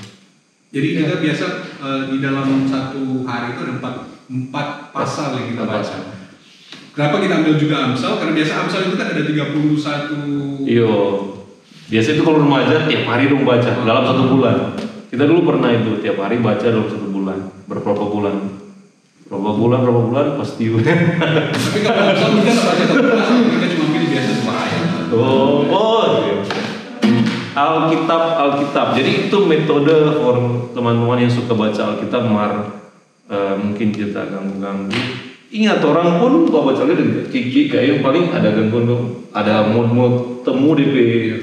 Jadi 0.72 0.88
kita 0.98 1.16
biasa 1.18 1.46
eh, 1.80 2.02
di 2.12 2.18
dalam 2.20 2.68
satu 2.68 3.02
hari 3.24 3.54
itu 3.54 3.60
ada 3.66 3.74
empat 3.82 3.96
empat 4.28 4.68
pasal 4.92 5.42
yang 5.42 5.58
kita 5.58 5.64
baca. 5.66 5.98
Kenapa 6.92 7.24
kita 7.24 7.34
ambil 7.40 7.56
juga 7.56 7.76
Amsal? 7.88 8.20
Karena 8.20 8.34
biasa 8.36 8.54
Amsal 8.62 8.82
itu 8.92 8.96
kan 9.00 9.08
ada 9.10 9.24
31 9.24 10.68
Iyo. 10.68 10.92
Biasa 11.92 12.16
itu 12.16 12.24
kalau 12.24 12.40
remaja 12.40 12.88
tiap 12.88 13.04
hari 13.04 13.28
dong 13.28 13.44
baca 13.44 13.68
dalam 13.84 14.04
satu 14.08 14.24
bulan. 14.32 14.80
Kita 15.12 15.28
dulu 15.28 15.44
pernah 15.44 15.76
itu 15.76 16.00
tiap 16.00 16.24
hari 16.24 16.40
baca 16.40 16.64
dalam 16.64 16.88
satu 16.88 17.04
bulan. 17.12 17.52
Berapa 17.68 18.08
bulan? 18.08 18.36
Berapa 19.28 19.52
bulan? 19.60 19.80
Berapa 19.84 20.02
bulan? 20.08 20.26
Pasti. 20.40 20.72
Tapi 20.72 21.80
kalau 21.84 22.40
kita 22.40 22.52
nggak 22.56 22.64
baca 22.64 23.36
kita 23.44 23.66
cuma 23.76 23.84
ambil 23.92 24.04
biasa 24.08 24.32
dua 24.40 24.54
ayat. 24.56 24.84
oh, 25.12 25.52
oh. 25.68 26.04
iya. 26.24 26.36
Alkitab, 27.60 28.24
Alkitab. 28.40 28.88
Jadi 28.96 29.12
itu 29.28 29.38
metode 29.44 29.96
for 30.24 30.36
teman-teman 30.72 31.28
yang 31.28 31.32
suka 31.36 31.52
baca 31.52 31.92
Alkitab 31.92 32.24
mar 32.24 32.72
eh, 33.28 33.56
mungkin 33.60 33.92
kita 33.92 34.32
ganggu-ganggu. 34.32 35.31
Ingat 35.52 35.84
orang 35.84 36.16
pun 36.16 36.48
kalau 36.48 36.72
baca 36.72 36.88
Alkitab 36.88 37.28
kiki 37.28 37.68
kayak 37.68 37.86
yang 37.86 38.00
paling 38.00 38.32
ada 38.32 38.56
gangguan 38.56 38.88
ada 39.36 39.68
mood-mood 39.68 40.48
temu 40.48 40.72
di 40.80 40.88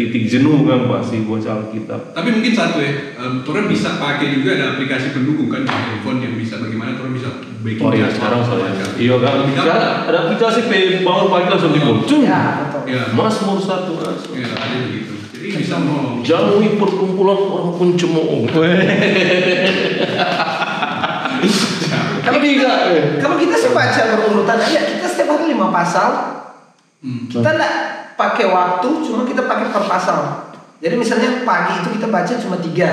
titik 0.00 0.24
jenuh 0.24 0.64
kan 0.64 0.88
pasti 0.88 1.20
baca 1.28 1.60
Alkitab. 1.60 2.16
Tapi 2.16 2.28
mungkin 2.32 2.52
satu 2.56 2.80
ya, 2.80 3.12
um, 3.20 3.44
Torah 3.44 3.68
bisa 3.68 4.00
pakai 4.00 4.32
juga 4.32 4.56
ada 4.56 4.64
aplikasi 4.72 5.12
pendukung 5.12 5.52
kan 5.52 5.60
di 5.60 5.68
handphone 5.68 6.24
yang 6.24 6.40
bisa 6.40 6.56
bagaimana 6.56 6.96
Torah 6.96 7.12
bisa 7.12 7.28
bikin 7.60 7.84
Oh 7.84 7.92
iya 7.92 8.08
sekarang 8.08 8.40
baca. 8.40 8.48
soalnya. 8.48 8.88
Iya 8.96 9.16
kan. 9.20 9.36
Sekarang 9.44 9.76
kan- 9.76 10.00
ada 10.08 10.18
aplikasi 10.24 10.60
pe 10.72 10.78
bangun 11.04 11.28
pagi 11.28 11.48
langsung 11.52 11.72
di 11.76 11.80
cung. 11.84 11.98
Ya, 12.24 12.40
betul. 12.64 12.80
Ya, 12.88 13.02
Mazmur 13.12 13.60
satu 13.60 13.92
masuk. 13.92 14.32
ya 14.40 14.48
ada 14.48 14.76
begitu. 14.88 15.12
Jadi 15.36 15.48
bisa 15.52 15.76
mau 15.78 16.16
Jauhi 16.24 16.80
perkumpulan 16.80 17.38
orang 17.44 17.76
pencemooh. 17.76 18.48
Kalau 22.28 22.40
kita, 22.40 22.70
kalau 23.18 23.36
kita 23.36 23.54
sih 23.56 23.70
baca 23.72 24.00
berurutan 24.12 24.58
aja, 24.60 24.80
kita 24.84 25.06
setiap 25.06 25.28
hari 25.32 25.50
lima 25.50 25.72
pasal. 25.72 26.08
Hmm. 27.00 27.24
Kita 27.26 27.48
enggak 27.48 27.74
pakai 28.14 28.46
waktu, 28.46 28.88
cuma 29.00 29.24
kita 29.24 29.46
pakai 29.46 29.72
per 29.72 29.84
pasal. 29.86 30.18
Jadi 30.78 30.94
misalnya 30.94 31.42
pagi 31.42 31.80
itu 31.80 31.88
kita 31.96 32.06
baca 32.06 32.32
cuma 32.36 32.56
tiga, 32.58 32.90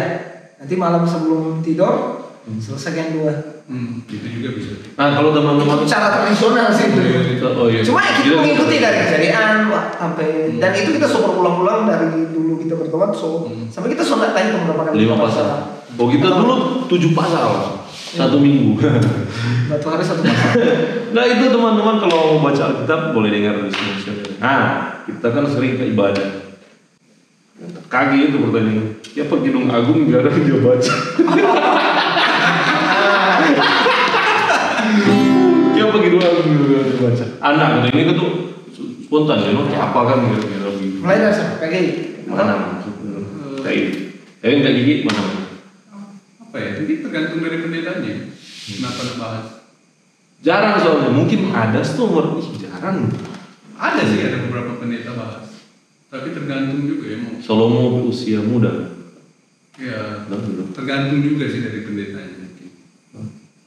nanti 0.57 0.73
malam 0.73 1.05
sebelum 1.05 1.61
tidur 1.61 2.21
selesaikan 2.45 3.13
dua. 3.13 3.33
Hmm, 3.65 4.05
itu 4.05 4.21
juga 4.21 4.53
bisa. 4.53 4.77
Nah 4.93 5.17
kalau 5.17 5.33
teman-teman 5.33 5.81
Itu 5.81 5.89
cara 5.89 6.13
tradisional 6.13 6.69
sih 6.69 6.93
itu. 6.93 7.01
Oh 7.41 7.65
iya. 7.65 7.81
Cuma 7.81 7.97
kita 8.05 8.21
Iya. 8.21 8.37
mengikuti 8.37 8.75
dari 8.77 8.97
kejadian 9.01 9.73
sampai 9.97 10.29
dan 10.61 10.71
itu 10.77 10.89
kita 10.93 11.09
super 11.09 11.33
ulang-ulang 11.33 11.89
dari 11.89 12.29
dulu 12.29 12.61
kita 12.61 12.77
bertobat 12.77 13.09
so 13.17 13.49
Hmm. 13.49 13.65
sampai 13.73 13.89
kita 13.97 14.05
sholat 14.05 14.37
lagi 14.37 14.53
beberapa 14.53 14.93
kali 14.93 15.09
lima 15.09 15.17
pasal. 15.17 15.45
Oh 15.97 16.05
kita 16.05 16.29
dulu 16.29 16.85
tujuh 16.85 17.17
pasal 17.17 17.81
satu 18.15 18.37
minggu. 18.39 18.79
Satu 19.65 19.89
hari 19.89 20.05
satu 20.05 20.21
masa 20.21 20.61
nah 21.17 21.25
itu 21.25 21.49
teman-teman 21.49 21.97
kalau 21.97 22.37
mau 22.37 22.53
baca 22.53 22.69
Alkitab 22.69 23.17
boleh 23.17 23.33
dengar 23.33 23.65
di 23.65 23.73
sini 23.73 24.37
nah 24.37 24.93
kita 25.09 25.25
kan 25.33 25.41
sering 25.49 25.81
ke 25.81 25.89
ibadah. 25.89 26.53
Kaki 27.89 28.29
itu 28.29 28.37
pertanyaan. 28.45 28.93
Ya 29.17 29.25
pergi 29.25 29.49
dong 29.49 29.65
agung 29.73 30.05
gak 30.05 30.21
ada 30.21 30.29
dia 30.37 30.57
baca. 30.61 30.93
Ya 35.73 35.83
pergi 35.89 36.07
dong 36.13 36.21
agung 36.21 36.45
gak 36.45 36.81
ada 36.85 36.93
baca. 37.01 37.25
Anak 37.41 37.69
itu 37.81 37.87
ini 37.89 38.13
tuh 38.13 38.29
spontan 39.09 39.41
ya 39.41 39.49
nanti 39.49 39.73
apa 39.73 39.99
kan 40.05 40.17
gitu 40.29 40.55
mulai 41.05 41.21
dari 41.21 41.37
kaki 41.37 41.79
gitu. 41.85 42.33
mana 42.33 42.81
kayak 43.61 44.09
kayak 44.41 44.73
gigit 44.73 45.05
mana? 45.05 45.44
Apa 46.55 46.63
ya? 46.63 46.71
Ini 46.87 47.03
tergantung 47.03 47.43
dari 47.43 47.59
pendetanya. 47.59 48.15
Kenapa 48.63 48.99
lu 49.03 49.13
bahas? 49.19 49.47
Jarang 50.39 50.79
soalnya. 50.79 51.11
Mungkin 51.11 51.51
ada 51.51 51.83
tuh 51.83 52.07
umur 52.07 52.39
ih 52.39 52.47
jarang. 52.63 53.11
Ada 53.75 54.01
sih 54.07 54.23
ada 54.23 54.39
beberapa 54.47 54.79
pendeta 54.79 55.11
bahas. 55.19 55.51
Tapi 56.07 56.31
tergantung 56.31 56.87
juga 56.87 57.11
ya 57.11 57.19
mau 57.19 57.35
Salomo 57.43 58.07
usia 58.07 58.39
muda. 58.39 58.71
Ya 59.75 60.23
tergantung 60.71 61.19
juga 61.19 61.51
sih 61.51 61.59
dari 61.59 61.83
pendetanya 61.83 62.47
mungkin 62.47 62.71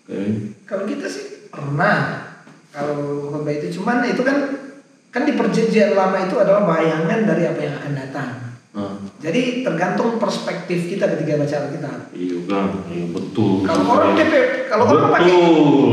Kayak 0.08 0.56
Kalau 0.64 0.84
kita 0.88 1.04
sih 1.12 1.52
pernah. 1.52 2.24
Kalau 2.72 3.28
khotbah 3.28 3.52
itu. 3.52 3.76
Cuman 3.76 4.00
itu 4.08 4.24
kan 4.24 4.64
kan 5.12 5.28
di 5.28 5.36
perjanjian 5.36 5.92
lama 5.92 6.24
itu 6.24 6.40
adalah 6.40 6.64
bayangan 6.64 7.28
dari 7.28 7.44
apa 7.44 7.60
yang 7.60 7.74
akan 7.84 7.92
datang. 7.92 8.47
Ah, 8.72 8.94
Jadi 9.18 9.62
tergantung 9.62 10.16
perspektif 10.16 10.88
kita 10.88 11.04
ketika 11.14 11.38
baca 11.38 11.56
Alkitab. 11.64 11.98
iya 12.12 12.36
kan 12.44 12.66
iya 12.88 13.04
betul 13.08 13.62
Kalau 13.62 13.84
orang 13.88 14.12
TP, 14.14 14.32
kalau 14.66 14.84
orang 14.86 15.08
pakai 15.10 15.32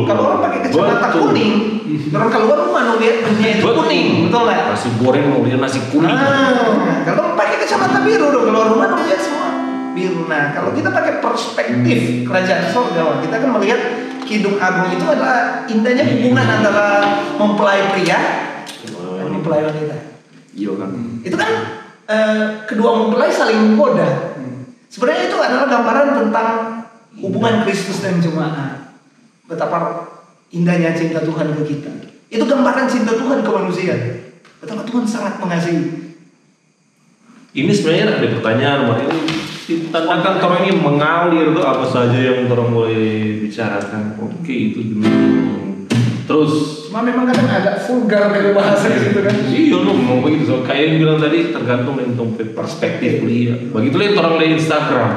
kalau 0.04 0.22
orang 0.26 0.40
pakai 0.42 0.60
kacamata 0.64 1.08
kuning, 1.12 1.54
orang 2.12 2.30
keluar 2.30 2.58
rumah 2.64 2.84
lihatnya 2.96 3.50
itu 3.52 3.64
Betul. 3.64 3.76
kuning, 3.80 4.08
betul 4.28 4.42
nggak? 4.44 4.62
nasi 4.68 4.90
goreng 4.98 5.26
mau 5.28 5.42
lihat 5.42 5.60
nasi 5.60 5.80
kuning 5.90 6.12
Ah, 6.12 7.04
kalau 7.04 7.34
pakai 7.34 7.56
kacamata 7.60 8.00
biru 8.02 8.26
dong 8.30 8.46
keluar 8.46 8.68
rumah 8.68 8.88
lihat 8.98 9.20
semua 9.20 9.48
biru. 9.96 10.28
Nah, 10.28 10.52
kalau 10.52 10.76
kita 10.76 10.92
pakai 10.92 11.24
perspektif 11.24 12.28
kerajaan 12.28 12.68
surga, 12.68 13.24
kita 13.24 13.36
kan 13.40 13.50
melihat 13.56 13.82
Kidung 14.26 14.58
Agung 14.58 14.90
itu 14.90 15.06
adalah 15.06 15.64
indahnya 15.66 16.04
hubungan 16.04 16.44
antara 16.44 16.88
mempelai 17.38 17.94
pria 17.94 18.20
dan 18.84 19.28
mempelai 19.32 19.62
wanita. 19.64 19.98
iya 20.52 20.72
kan 20.74 20.90
Itu 21.22 21.36
kan 21.38 21.50
eh, 22.10 22.42
kedua 22.66 23.06
mempelai 23.06 23.30
saling 23.30 23.74
menggoda. 23.74 24.38
Sebenarnya 24.90 25.24
itu 25.28 25.38
adalah 25.42 25.66
gambaran 25.68 26.08
tentang 26.24 26.50
hubungan 27.20 27.68
Kristus 27.68 28.00
dan 28.00 28.22
jemaat. 28.24 28.96
Betapa 29.46 30.08
indahnya 30.50 30.96
cinta 30.96 31.22
Tuhan 31.22 31.52
ke 31.52 31.62
kita. 31.68 31.92
Itu 32.32 32.48
gambaran 32.48 32.88
cinta 32.88 33.14
Tuhan 33.14 33.44
ke 33.44 33.50
manusia. 33.52 33.96
Betapa 34.64 34.88
Tuhan 34.88 35.06
sangat 35.06 35.38
mengasihi. 35.42 36.04
ini 37.56 37.72
sebenarnya 37.72 38.20
ada 38.20 38.28
pertanyaan 38.36 38.80
Mar. 38.84 39.00
ini 39.00 39.20
ditandakan 39.66 40.44
orang 40.44 40.62
ini 40.68 40.76
mengalir 40.76 41.56
tuh 41.56 41.66
apa 41.66 41.88
saja 41.88 42.20
yang 42.20 42.52
orang 42.52 42.70
boleh 42.70 43.40
bicarakan 43.42 44.14
oke 44.20 44.52
itu 44.52 44.94
dulu 44.94 45.08
terus 46.26 46.86
Cuma 46.96 47.12
memang 47.12 47.28
kadang 47.28 47.52
agak 47.52 47.76
vulgar 47.92 48.32
dari 48.32 48.56
bahasa 48.56 48.88
di 48.88 49.00
situ 49.04 49.20
kan. 49.20 49.36
Iya 49.52 49.84
lu 49.84 50.00
mau 50.00 50.24
begitu 50.24 50.48
so, 50.48 50.64
kayak 50.64 50.96
yang 50.96 50.96
bilang 51.04 51.20
tadi 51.20 51.52
tergantung 51.52 52.00
dari 52.00 52.16
tempat 52.16 52.56
perspektif 52.56 53.20
dia. 53.20 53.52
Begitu 53.68 53.96
lihat 54.00 54.16
orang 54.24 54.40
dari 54.40 54.56
Instagram, 54.56 55.12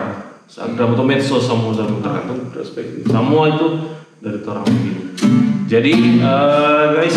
Instagram 0.50 0.88
atau 0.98 1.06
medsos 1.06 1.46
semua 1.46 1.70
sama 1.70 2.02
tergantung 2.02 2.50
perspektif. 2.50 3.06
Semua 3.06 3.42
itu 3.46 3.66
dari 4.18 4.42
orang 4.42 4.66
begini. 4.66 5.02
Jadi 5.70 5.92
eh, 6.18 6.84
guys, 6.98 7.14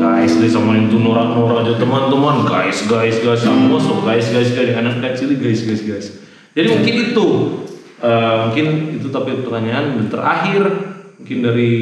guys 0.00 0.32
dari 0.38 0.48
sama 0.48 0.80
itu 0.80 0.96
norak-norak 0.96 1.68
aja 1.68 1.74
teman-teman, 1.76 2.48
guys, 2.48 2.88
guys, 2.88 3.20
guys, 3.20 3.44
semua 3.44 3.82
so 3.84 4.00
guys, 4.00 4.32
guys, 4.32 4.48
guys, 4.56 4.72
anak 4.80 5.02
kecil 5.02 5.34
guys, 5.36 5.60
guys, 5.60 5.82
guys. 5.84 6.06
Jadi 6.56 6.72
mungkin 6.72 6.94
itu, 7.12 7.26
eh, 8.00 8.36
mungkin 8.48 8.66
itu 8.96 9.12
tapi 9.12 9.44
pertanyaan 9.44 10.00
dan 10.00 10.06
terakhir 10.08 10.62
mungkin 11.20 11.38
dari 11.40 11.72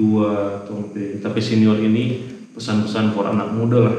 dua 0.00 0.64
tompe 0.64 1.20
tapi 1.20 1.44
senior 1.44 1.76
ini 1.76 2.24
pesan-pesan 2.56 3.12
for 3.12 3.28
anak 3.28 3.52
muda 3.52 3.92
lah. 3.92 3.96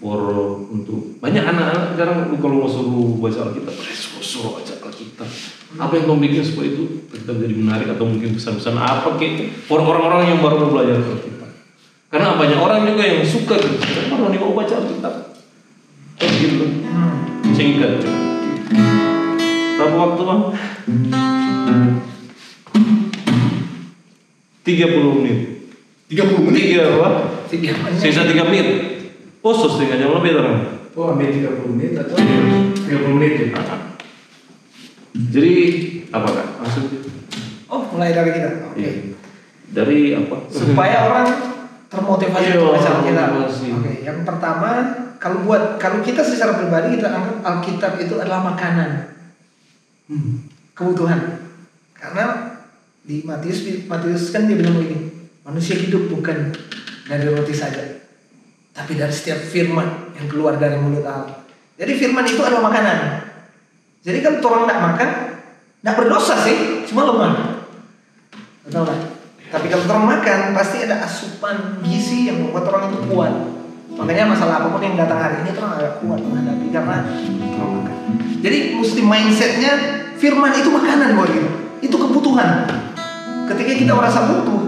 For 0.00 0.20
untuk 0.68 1.16
banyak 1.16 1.40
anak-anak 1.40 1.96
sekarang 1.96 2.16
lu 2.28 2.36
kalau 2.36 2.64
mau 2.64 2.68
suruh 2.68 3.16
baca 3.24 3.40
Alkitab 3.48 3.72
suruh, 3.72 4.20
suruh 4.20 4.52
baca 4.60 4.72
Alkitab 4.84 5.28
apa 5.80 5.92
yang 5.96 6.04
kamu 6.04 6.20
bikin 6.28 6.44
supaya 6.44 6.68
itu 6.76 7.08
Alkitab 7.08 7.36
jadi 7.40 7.54
menarik 7.56 7.88
atau 7.88 8.04
mungkin 8.04 8.36
pesan-pesan 8.36 8.76
apa 8.76 9.16
kayak 9.16 9.64
for 9.64 9.80
orang-orang 9.80 10.28
yang 10.28 10.44
baru 10.44 10.68
belajar 10.68 11.00
Alkitab 11.00 11.50
karena 12.12 12.36
banyak 12.36 12.60
orang 12.60 12.86
juga 12.86 13.02
yang 13.02 13.26
suka 13.26 13.58
gitu. 13.58 13.74
Kenapa 13.80 14.30
nih 14.30 14.38
mau 14.38 14.54
baca 14.54 14.74
Alkitab 14.76 15.14
kayak 16.20 16.34
gitu. 16.36 16.64
Singkat. 17.56 17.92
Berapa 19.74 19.96
waktu 19.98 20.22
bang 20.22 20.42
30 24.64 25.20
menit 25.20 25.38
30 26.08 26.46
menit 26.46 26.64
Tiga 26.68 26.84
apa? 27.00 27.08
Tiga 27.48 27.70
menit. 27.80 28.00
Sisa 28.00 28.22
3 28.24 28.48
menit. 28.48 28.66
Oh, 29.40 29.52
so 29.52 29.68
setengah 29.68 30.00
jam 30.00 30.10
lebih 30.16 30.40
orang. 30.40 30.84
Oh, 30.96 31.12
ambil 31.12 31.28
30 31.28 31.74
menit 31.74 31.92
atau 31.96 32.16
30 32.16 33.14
menit 33.16 33.32
ya? 33.40 33.46
Jadi 35.14 35.52
apa 36.10 36.28
kan? 36.28 36.46
Langsung. 36.60 36.84
Oh, 37.68 37.80
mulai 37.92 38.14
dari 38.14 38.30
kita. 38.34 38.48
Oke. 38.68 38.78
Iya. 38.78 38.90
Dari 39.74 39.98
apa? 40.14 40.36
Supaya 40.48 40.96
orang 41.10 41.28
termotivasi 41.88 42.46
Iya, 42.46 42.58
untuk 42.58 42.72
baca 42.78 42.90
Alkitab. 43.00 43.26
motivasi. 43.32 43.66
Oke, 43.74 43.92
yang 44.02 44.18
pertama 44.22 44.68
kalau 45.18 45.38
buat 45.42 45.78
kalau 45.78 45.98
kita 46.00 46.20
secara 46.20 46.56
pribadi 46.56 46.98
kita 46.98 47.08
anggap 47.10 47.36
Alkitab 47.42 47.92
itu 47.98 48.14
adalah 48.16 48.44
makanan. 48.44 48.90
Kebutuhan. 50.74 51.20
Karena 51.94 52.53
di 53.04 53.20
Matius 53.20 53.60
Matius 53.84 54.32
kan 54.32 54.48
dia 54.48 54.56
bilang 54.56 54.80
begini, 54.80 55.28
manusia 55.44 55.76
hidup 55.76 56.08
bukan 56.08 56.56
dari 57.04 57.28
roti 57.28 57.52
saja, 57.52 58.00
tapi 58.72 58.96
dari 58.96 59.12
setiap 59.12 59.44
firman 59.44 60.16
yang 60.16 60.26
keluar 60.26 60.56
dari 60.56 60.80
mulut 60.80 61.04
Allah. 61.04 61.44
Jadi 61.76 61.92
firman 62.00 62.24
itu 62.24 62.40
adalah 62.40 62.64
makanan. 62.64 62.98
Jadi 64.04 64.18
kalau 64.24 64.40
orang 64.48 64.64
tidak 64.64 64.80
makan, 64.80 65.08
tidak 65.80 65.94
berdosa 66.00 66.34
sih, 66.48 66.56
cuma 66.88 67.04
lemah. 67.04 67.32
Betul 68.64 68.88
nggak? 68.88 69.00
Tapi 69.52 69.66
kalau 69.68 69.84
orang 69.84 70.06
makan, 70.18 70.38
pasti 70.56 70.76
ada 70.88 71.04
asupan 71.04 71.84
gizi 71.84 72.32
yang 72.32 72.40
membuat 72.40 72.72
orang 72.72 72.88
itu 72.88 72.98
kuat. 73.12 73.32
Makanya 73.94 74.32
masalah 74.32 74.64
apa 74.64 74.72
pun 74.72 74.82
yang 74.82 74.96
datang 74.98 75.20
hari 75.20 75.44
ini 75.44 75.54
orang 75.54 75.72
agak 75.78 75.92
kuat 76.02 76.20
menghadapi 76.24 76.66
karena 76.72 76.96
orang 77.60 77.72
makan. 77.84 77.96
Jadi 78.40 78.58
mesti 78.80 79.00
mindsetnya 79.04 79.72
firman 80.16 80.56
itu 80.56 80.72
makanan 80.72 81.14
buat 81.14 81.30
kita. 81.30 81.50
Itu 81.84 81.96
kebutuhan. 82.00 82.48
Ketika 83.44 83.72
kita 83.76 83.92
merasa 83.92 84.24
butuh, 84.30 84.60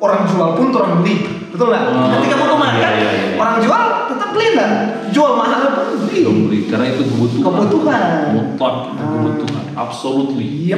orang 0.00 0.24
jual 0.26 0.48
pun 0.56 0.66
orang 0.72 1.04
beli. 1.04 1.16
Betul 1.52 1.68
nggak? 1.68 1.82
Oh, 1.92 2.08
Ketika 2.18 2.34
butuh 2.40 2.58
makan, 2.58 2.80
iya, 2.80 2.90
iya, 2.96 3.10
iya. 3.12 3.36
orang 3.36 3.56
jual 3.60 3.82
tetap 4.08 4.28
beli 4.32 4.46
nggak? 4.56 4.70
Jual 5.12 5.32
mahal 5.36 5.62
pun 5.76 5.86
beli. 6.08 6.18
Dong 6.24 6.38
beli 6.48 6.58
karena 6.66 6.86
itu 6.90 7.02
kebutuhan. 7.06 7.44
Kebutuhan. 7.44 8.02
Mutlak 8.32 8.74
itu 8.88 9.04
kebutuhan. 9.04 9.64
Absolutely. 9.76 10.48
Iya. 10.72 10.76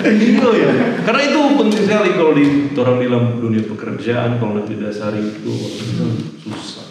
Iya 0.00 0.48
ya. 0.56 0.72
Karena 1.04 1.20
itu 1.28 1.40
penting 1.60 1.82
sekali 1.84 2.16
kalau 2.16 2.32
di 2.32 2.72
orang 2.72 2.96
dalam 2.96 3.24
dunia 3.36 3.62
pekerjaan 3.68 4.40
kalau 4.40 4.56
nanti 4.56 4.80
dasari 4.80 5.20
itu 5.20 5.52
susah. 6.40 6.88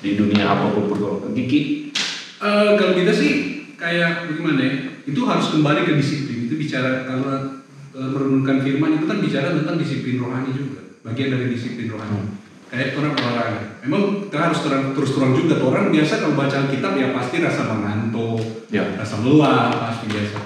Di 0.00 0.16
dunia 0.16 0.48
apa 0.48 0.72
pun 0.72 0.88
pergaulan. 0.88 1.36
Kiki. 1.36 1.92
Eh, 2.38 2.70
kalau 2.78 2.92
kita 2.96 3.12
sih 3.12 3.30
kayak 3.76 4.30
bagaimana 4.32 4.60
ya? 4.62 4.72
Itu 5.04 5.28
harus 5.28 5.52
kembali 5.52 5.80
ke 5.84 5.92
disiplin. 6.00 6.37
Itu 6.48 6.56
bicara 6.56 7.04
kalau 7.04 7.60
eh, 7.92 8.08
merenungkan 8.08 8.64
firman 8.64 8.96
itu 8.96 9.04
kan 9.04 9.20
bicara 9.20 9.52
tentang 9.52 9.76
disiplin 9.76 10.16
rohani 10.16 10.50
juga. 10.56 10.80
Bagian 11.04 11.36
dari 11.36 11.52
disiplin 11.52 11.92
rohani. 11.92 12.40
Kayak 12.68 13.00
orang 13.00 13.12
olahraga. 13.16 13.62
Memang 13.84 14.28
kita 14.28 14.36
harus 14.48 14.60
terang, 14.64 14.92
terus 14.92 15.12
terang 15.16 15.32
juga. 15.36 15.56
Orang 15.60 15.88
biasa 15.92 16.20
kalau 16.20 16.36
baca 16.36 16.56
Alkitab 16.68 16.92
ya 17.00 17.12
pasti 17.16 17.40
rasa 17.40 17.64
mengantuk, 17.64 18.40
Ya. 18.68 18.84
rasa 18.96 19.24
lelah, 19.24 19.72
pasti 19.88 20.04
biasa. 20.12 20.38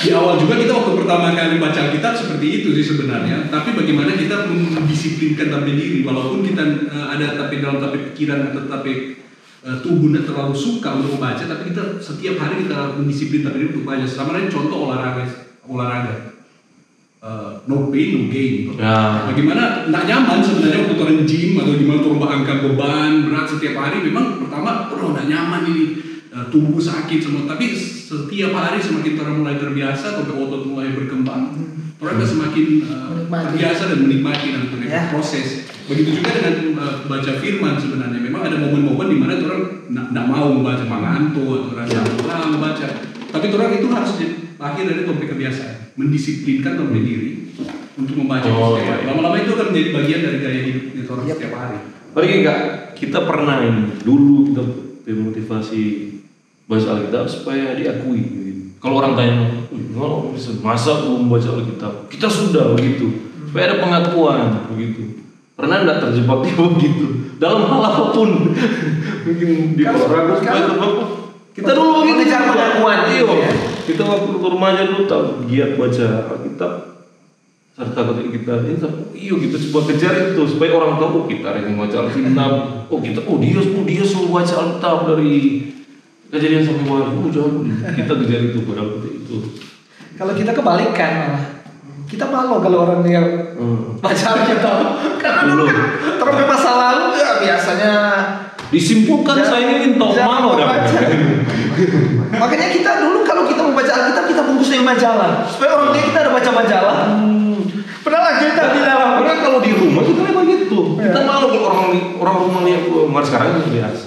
Di 0.00 0.16
awal 0.16 0.40
juga 0.40 0.56
kita 0.56 0.72
waktu 0.72 0.92
pertama 1.04 1.36
kali 1.36 1.60
baca 1.60 1.76
Alkitab 1.92 2.16
seperti 2.16 2.64
itu 2.64 2.68
sih 2.72 2.84
sebenarnya. 2.96 3.52
Tapi 3.52 3.76
bagaimana 3.76 4.16
kita 4.16 4.48
mendisiplinkan 4.48 5.52
tapi 5.52 5.76
diri, 5.76 6.00
walaupun 6.00 6.40
kita 6.40 6.64
eh, 6.88 7.06
ada 7.16 7.36
tapi 7.36 7.60
dalam 7.60 7.76
tapi 7.76 8.08
pikiran 8.12 8.52
atau 8.52 8.64
tapi 8.64 9.20
eh, 9.60 9.76
tubuh 9.80 10.08
tidak 10.10 10.24
terlalu 10.30 10.54
suka 10.56 10.88
untuk 10.96 11.16
membaca, 11.20 11.44
tapi 11.44 11.62
kita 11.72 11.82
setiap 12.00 12.36
hari 12.38 12.64
kita 12.64 12.96
mendisiplin 12.96 13.44
tapi 13.44 13.56
diri 13.60 13.70
untuk 13.72 13.84
baca. 13.84 14.04
Sama 14.04 14.36
lain 14.36 14.48
contoh 14.48 14.88
olahraga, 14.88 15.24
olahraga. 15.64 16.14
Eh, 17.20 17.50
no 17.68 17.92
pain, 17.92 18.08
no 18.16 18.32
gain. 18.32 18.72
Ya. 18.80 19.28
Bagaimana 19.28 19.84
tidak 19.84 20.04
nyaman 20.08 20.38
sebenarnya 20.40 20.88
waktu 20.88 20.96
orang 20.96 21.20
gym 21.28 21.52
atau 21.60 21.76
gimana 21.76 22.00
turun 22.00 22.24
angkat 22.24 22.58
beban 22.64 23.12
berat 23.28 23.44
setiap 23.44 23.76
hari 23.76 24.00
memang 24.08 24.40
pertama 24.40 24.88
oh 24.88 25.12
tidak 25.12 25.28
nyaman 25.28 25.68
ini 25.68 25.84
eh, 26.32 26.44
tubuh 26.48 26.80
sakit 26.80 27.20
semua 27.20 27.44
tapi 27.44 27.76
setiap 27.76 28.56
hari 28.56 28.80
semakin 28.80 29.20
orang 29.20 29.36
mulai 29.44 29.56
terbiasa 29.60 30.16
atau 30.16 30.32
otot 30.32 30.64
mulai 30.64 30.96
berkembang 30.96 31.52
orang 32.00 32.16
akan 32.16 32.24
semakin 32.24 32.64
Menikmati. 32.88 33.44
terbiasa 33.52 33.82
dan 33.92 33.98
menikmati 34.00 34.46
dan 34.56 34.62
Ya. 34.88 35.12
proses 35.12 35.68
begitu 35.90 36.22
juga 36.22 36.30
dengan 36.38 36.54
eh, 36.78 36.94
baca 37.10 37.32
firman 37.42 37.74
sebenarnya 37.74 38.20
memang 38.22 38.46
ada 38.46 38.56
momen-momen 38.62 39.10
di 39.10 39.18
mana 39.18 39.34
orang 39.42 39.62
tidak 39.90 40.24
mau 40.30 40.46
membaca 40.54 40.84
mengantuk 40.86 41.50
atau 41.66 41.72
rasa 41.74 41.98
lelah 42.06 42.40
membaca 42.46 42.86
tapi 43.30 43.46
orang 43.54 43.70
itu 43.78 43.86
harus 43.90 44.10
lahir 44.60 44.84
dari 44.84 45.02
topik 45.08 45.32
kebiasaan, 45.32 45.96
mendisiplinkan 45.96 46.76
topik 46.76 47.00
diri 47.00 47.30
untuk 47.96 48.14
membaca 48.18 48.44
Oh, 48.52 48.76
setiap 48.76 48.92
hari. 48.92 49.00
iya. 49.02 49.08
Lama-lama 49.08 49.36
itu 49.40 49.50
akan 49.56 49.66
menjadi 49.72 49.88
bagian 49.96 50.20
dari 50.20 50.38
gaya 50.42 50.60
hidup 50.68 50.82
orang 51.08 51.24
Yep. 51.24 51.36
setiap 51.38 51.54
hari. 51.56 51.78
Apalagi 52.10 52.34
enggak, 52.42 52.60
kita 52.98 53.18
pernah 53.24 53.56
ini 53.62 53.82
dulu 54.02 54.50
kita 54.50 54.62
memotivasi 55.14 55.82
baca 56.66 56.86
Alkitab 56.98 57.24
supaya 57.30 57.74
diakui. 57.78 58.20
Gitu. 58.20 58.62
Kalau 58.82 58.98
orang 58.98 59.14
tanya, 59.14 59.34
"Wih, 59.70 59.94
kalau 59.94 60.34
bisa 60.34 60.54
masa 60.60 61.06
belum 61.06 61.30
baca 61.30 61.48
Alkitab? 61.54 61.92
Kita 62.10 62.26
sudah 62.26 62.74
begitu. 62.74 63.30
Supaya 63.46 63.74
ada 63.74 63.76
pengakuan 63.82 64.66
begitu. 64.74 65.19
Pernah 65.60 65.76
enggak 65.84 65.98
terjebak 66.00 66.38
di 66.42 66.50
begitu? 66.56 67.06
Dalam 67.42 67.68
hal 67.68 67.82
apa 67.84 68.04
pun, 68.12 68.52
mungkin 69.24 69.48
di 69.76 69.82
supaya 69.84 70.22
kalau- 70.28 70.40
terjebak. 70.40 70.92
Kita 71.50 71.70
dulu 71.76 71.88
begitu. 72.00 72.16
Mengejar 72.20 72.40
pengakuan 72.46 72.98
Iya. 73.10 73.24
ya. 73.26 73.52
Kita 73.84 74.02
waktu 74.06 74.28
remaja 74.38 74.82
dulu 74.86 75.02
tahu 75.04 75.24
giat 75.50 75.70
baca 75.76 76.06
Alkitab 76.30 76.72
serta 77.80 78.00
ketika 78.12 78.28
kita 78.36 78.54
ini 78.68 78.76
iya 79.16 79.34
kita 79.40 79.56
coba 79.56 79.80
kejar 79.88 80.14
itu 80.36 80.42
supaya 80.44 80.76
orang 80.76 81.00
tahu 81.00 81.24
oh, 81.24 81.24
kita 81.24 81.48
yang 81.64 81.80
baca 81.80 81.96
Alkitab 82.04 82.52
oh 82.92 83.00
kita 83.00 83.24
oh 83.24 83.40
dia 83.40 83.56
oh 83.56 83.84
dia 83.88 84.04
selalu 84.04 84.28
baca 84.36 84.54
Alkitab 84.60 84.96
dari 85.08 85.34
kejadian 86.28 86.62
sampai 86.68 86.84
wahyu 86.84 87.18
oh 87.24 87.30
jago 87.32 87.58
dia. 87.64 87.88
kita 87.96 88.12
kejar 88.20 88.40
itu 88.52 88.58
padahal 88.68 89.00
kita 89.00 89.08
itu 89.16 89.36
Kalau 90.20 90.36
kita 90.36 90.52
kebalikan 90.52 91.12
malah. 91.24 91.44
Kita 92.04 92.26
malu 92.28 92.60
kalau 92.60 92.78
orang 92.84 93.00
yang 93.06 93.49
hmm. 93.60 94.00
baca 94.00 94.26
Alkitab. 94.32 94.78
Karena 95.20 95.42
dulu 95.44 95.62
kan 95.68 95.78
terlalu 96.16 96.44
masa 96.48 96.70
lalu 96.72 97.04
ya 97.20 97.30
biasanya 97.38 97.92
disimpulkan 98.72 99.36
Jangan- 99.44 99.50
saya 99.50 99.64
ini 99.68 99.94
jangan 100.00 100.24
malu 100.40 100.48
dah 100.56 100.64
membaca. 100.64 100.98
Makanya 102.30 102.68
kita 102.72 102.90
dulu 103.04 103.18
kalau 103.22 103.42
kita 103.44 103.60
mau 103.60 103.74
baca 103.76 103.92
Alkitab 103.92 104.24
kita 104.26 104.42
bungkusnya 104.48 104.80
majalah 104.80 105.44
supaya 105.44 105.70
orang 105.76 105.90
lihat 105.92 106.04
kita 106.08 106.18
ada 106.24 106.30
baca 106.32 106.50
majalah. 106.50 106.98
Padahal 108.00 108.32
kita 108.40 108.62
di 108.72 108.80
dalam. 108.80 109.08
karena 109.20 109.34
kalau 109.44 109.60
di 109.60 109.72
rumah 109.76 110.00
kita 110.00 110.20
memang 110.24 110.44
gitu 110.48 110.96
Iya. 110.96 111.12
kita 111.12 111.20
malu 111.28 111.46
kalau 111.52 111.66
orang 111.68 111.82
orang 112.16 112.36
rumah 112.48 112.62
lihat 112.64 112.82
nggak 112.88 113.24
sekarang 113.28 113.48
itu 113.52 113.60
biasa 113.76 114.06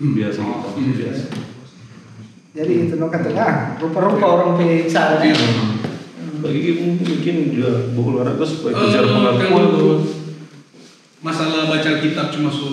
biasa 0.00 0.38
kita 0.74 0.92
biasa 0.98 1.24
Jadi 2.50 2.72
itu 2.90 2.94
no 2.98 3.06
kata 3.06 3.30
ah, 3.38 3.78
rupa-rupa 3.78 4.26
orang 4.26 4.58
bicara. 4.58 5.22
Iya. 5.22 5.38
Bagi 6.40 6.70
mungkin 6.80 7.36
dia 7.56 7.72
berolahraga 7.94 8.44
supaya 8.44 8.74
kejar 8.76 9.04
Eh, 9.04 9.12
pengakuan 9.12 9.64
kalau 9.76 9.96
masalah 11.20 11.68
baca 11.68 11.90
kitab 12.00 12.32
cuma 12.32 12.48
su, 12.48 12.68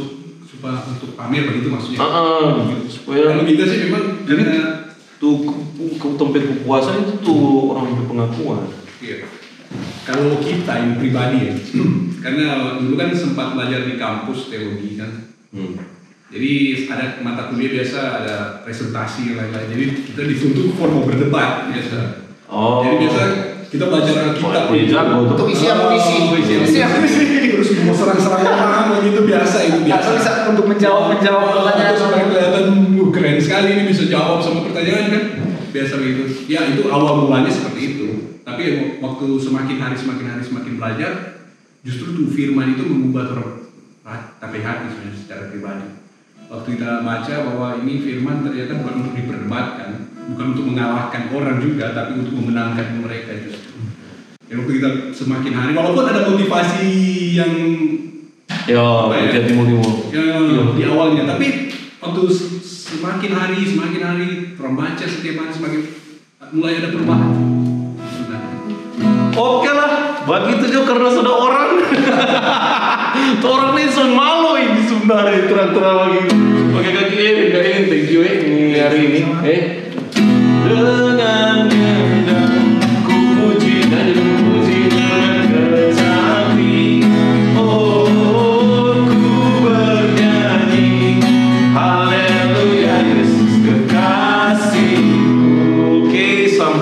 supaya 0.48 0.80
untuk 0.88 1.20
pamer 1.20 1.52
begitu 1.52 1.68
maksudnya. 1.68 2.00
Ah, 2.00 2.12
ah, 2.16 2.56
supaya 2.88 3.36
Kalau 3.36 3.44
kita 3.44 3.64
sih 3.68 3.80
memang 3.92 4.24
karena 4.24 4.88
tuh 5.20 5.36
ke, 5.44 5.54
ke 6.00 6.08
tempat 6.16 6.44
kepuasan 6.46 6.96
itu 7.04 7.14
tuh 7.22 7.76
orang 7.76 7.92
punya 7.92 8.06
pengakuan. 8.08 8.62
Iya. 9.04 9.28
Kalau 10.08 10.40
kita 10.40 10.72
yang 10.72 10.94
pribadi 10.96 11.52
ya, 11.52 11.56
karena 12.24 12.80
dulu 12.80 12.96
kan 12.96 13.12
sempat 13.12 13.52
belajar 13.60 13.84
di 13.84 14.00
kampus 14.00 14.48
teologi 14.48 14.96
kan, 14.96 15.12
Hmm. 15.48 15.80
jadi 16.28 16.52
ada 16.92 17.24
mata 17.24 17.48
kuliah 17.48 17.80
biasa 17.80 18.00
ada 18.20 18.36
presentasi 18.68 19.32
dan 19.32 19.48
lain-lain. 19.48 19.72
Jadi 19.72 19.86
kita 20.12 20.22
dituntut 20.28 20.76
formal 20.76 21.08
berdebat 21.08 21.72
biasa. 21.72 22.00
Oh. 22.52 22.84
Jadi 22.84 22.96
biasa 23.08 23.22
kita 23.68 23.86
belajar 23.92 24.16
Alkitab 24.32 24.48
Wah, 24.48 24.72
dia 24.72 24.86
jago 24.88 25.18
tuh. 25.28 25.36
Untuk 25.36 25.48
isi 25.52 25.66
amunisi. 25.68 26.16
Oh, 26.32 26.40
isi 26.40 26.54
Isi 26.64 26.80
amunisi. 26.80 27.24
Terus 27.52 27.70
mau 27.84 27.96
serang-serang 27.96 28.44
orang 28.48 28.86
begitu 29.00 29.28
biasa 29.28 29.58
itu 29.68 29.80
biasa. 29.84 30.04
Atau 30.08 30.14
bisa 30.20 30.32
untuk 30.56 30.66
menjawab 30.72 31.04
menjawab 31.16 31.44
pertanyaan. 31.52 31.94
Atau 31.94 32.04
supaya 32.08 32.26
kelihatan 32.32 32.66
"Wuh, 32.96 33.10
keren 33.12 33.38
sekali 33.44 33.68
ini 33.76 33.84
bisa 33.92 34.04
jawab 34.08 34.40
sama 34.40 34.64
pertanyaan 34.68 35.06
kan 35.12 35.24
biasa 35.78 36.00
begitu 36.00 36.24
ya 36.50 36.66
itu 36.74 36.88
awal 36.88 37.28
mulanya 37.28 37.52
seperti 37.52 37.82
itu 37.94 38.08
tapi 38.42 38.98
waktu 39.04 39.28
semakin 39.38 39.78
hari 39.78 39.98
semakin 40.00 40.26
hari 40.34 40.44
semakin 40.44 40.74
belajar 40.80 41.12
justru 41.84 42.18
tuh 42.18 42.28
firman 42.32 42.74
itu 42.74 42.84
mengubah 42.88 43.36
orang 43.36 43.52
tapi 44.42 44.64
hati 44.64 44.90
sebenarnya 44.90 45.20
secara 45.20 45.44
pribadi 45.52 45.88
waktu 46.48 46.68
kita 46.80 47.04
baca 47.04 47.34
bahwa 47.52 47.68
ini 47.84 47.94
firman 48.00 48.42
ternyata 48.48 48.80
bukan 48.80 48.96
untuk 49.04 49.14
diperdebatkan 49.20 49.90
bukan 50.28 50.46
untuk 50.54 50.66
mengalahkan 50.68 51.32
orang 51.32 51.58
juga 51.60 51.96
tapi 51.96 52.20
untuk 52.20 52.34
memenangkan 52.36 53.00
mereka 53.00 53.32
justru 53.40 53.80
ya 54.48 54.60
waktu 54.60 54.72
kita 54.80 54.90
semakin 55.12 55.54
hari 55.56 55.72
walaupun 55.72 56.04
ada 56.08 56.28
motivasi 56.28 56.88
yang 57.36 57.54
Yo, 58.68 58.84
Apa 58.84 59.16
ya? 59.16 59.32
jadi 59.32 59.56
timur 59.56 59.68
Ya, 60.12 60.44
di 60.76 60.84
awalnya, 60.84 61.24
tapi 61.24 61.72
waktu 62.04 62.22
se- 62.28 62.60
semakin 62.60 63.32
hari, 63.32 63.64
semakin 63.64 64.02
hari, 64.04 64.28
orang 64.60 64.76
baca 64.76 65.06
setiap 65.08 65.40
hari 65.40 65.52
semakin 65.56 65.82
mulai 66.52 66.80
ada 66.84 66.92
perubahan. 66.92 67.32
Nah, 68.28 68.44
Oke 69.36 69.72
lah, 69.72 69.92
begitu 70.20 70.68
juga 70.68 70.96
karena 70.96 71.10
sudah 71.16 71.32
orang. 71.32 71.70
Tuh 73.44 73.50
orang 73.52 73.72
ini 73.76 73.88
sun 73.88 74.12
malu 74.12 74.60
ini 74.60 74.84
sebenarnya 74.84 75.48
terang-terang 75.48 75.98
lagi. 76.08 76.22
Pakai 76.76 76.92
kaki 76.92 77.16
eh, 77.16 77.32
enggak 77.48 77.64
ini 77.64 77.82
thank 77.88 78.12
you 78.12 78.20
eh 78.24 78.36
ini 78.44 78.80
hari 78.80 79.00
ini. 79.00 79.20
Eh. 79.48 79.87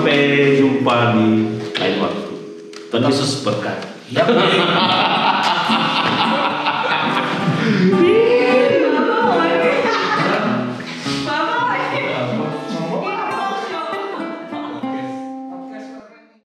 Sampai 0.06 0.56
jumpa 0.56 1.18
di 1.18 1.28
lain 1.76 1.96
waktu. 2.00 2.32
Tuhan 2.88 3.04
Yesus 3.06 3.44
berkati. 3.44 4.14
Yap. 4.14 4.26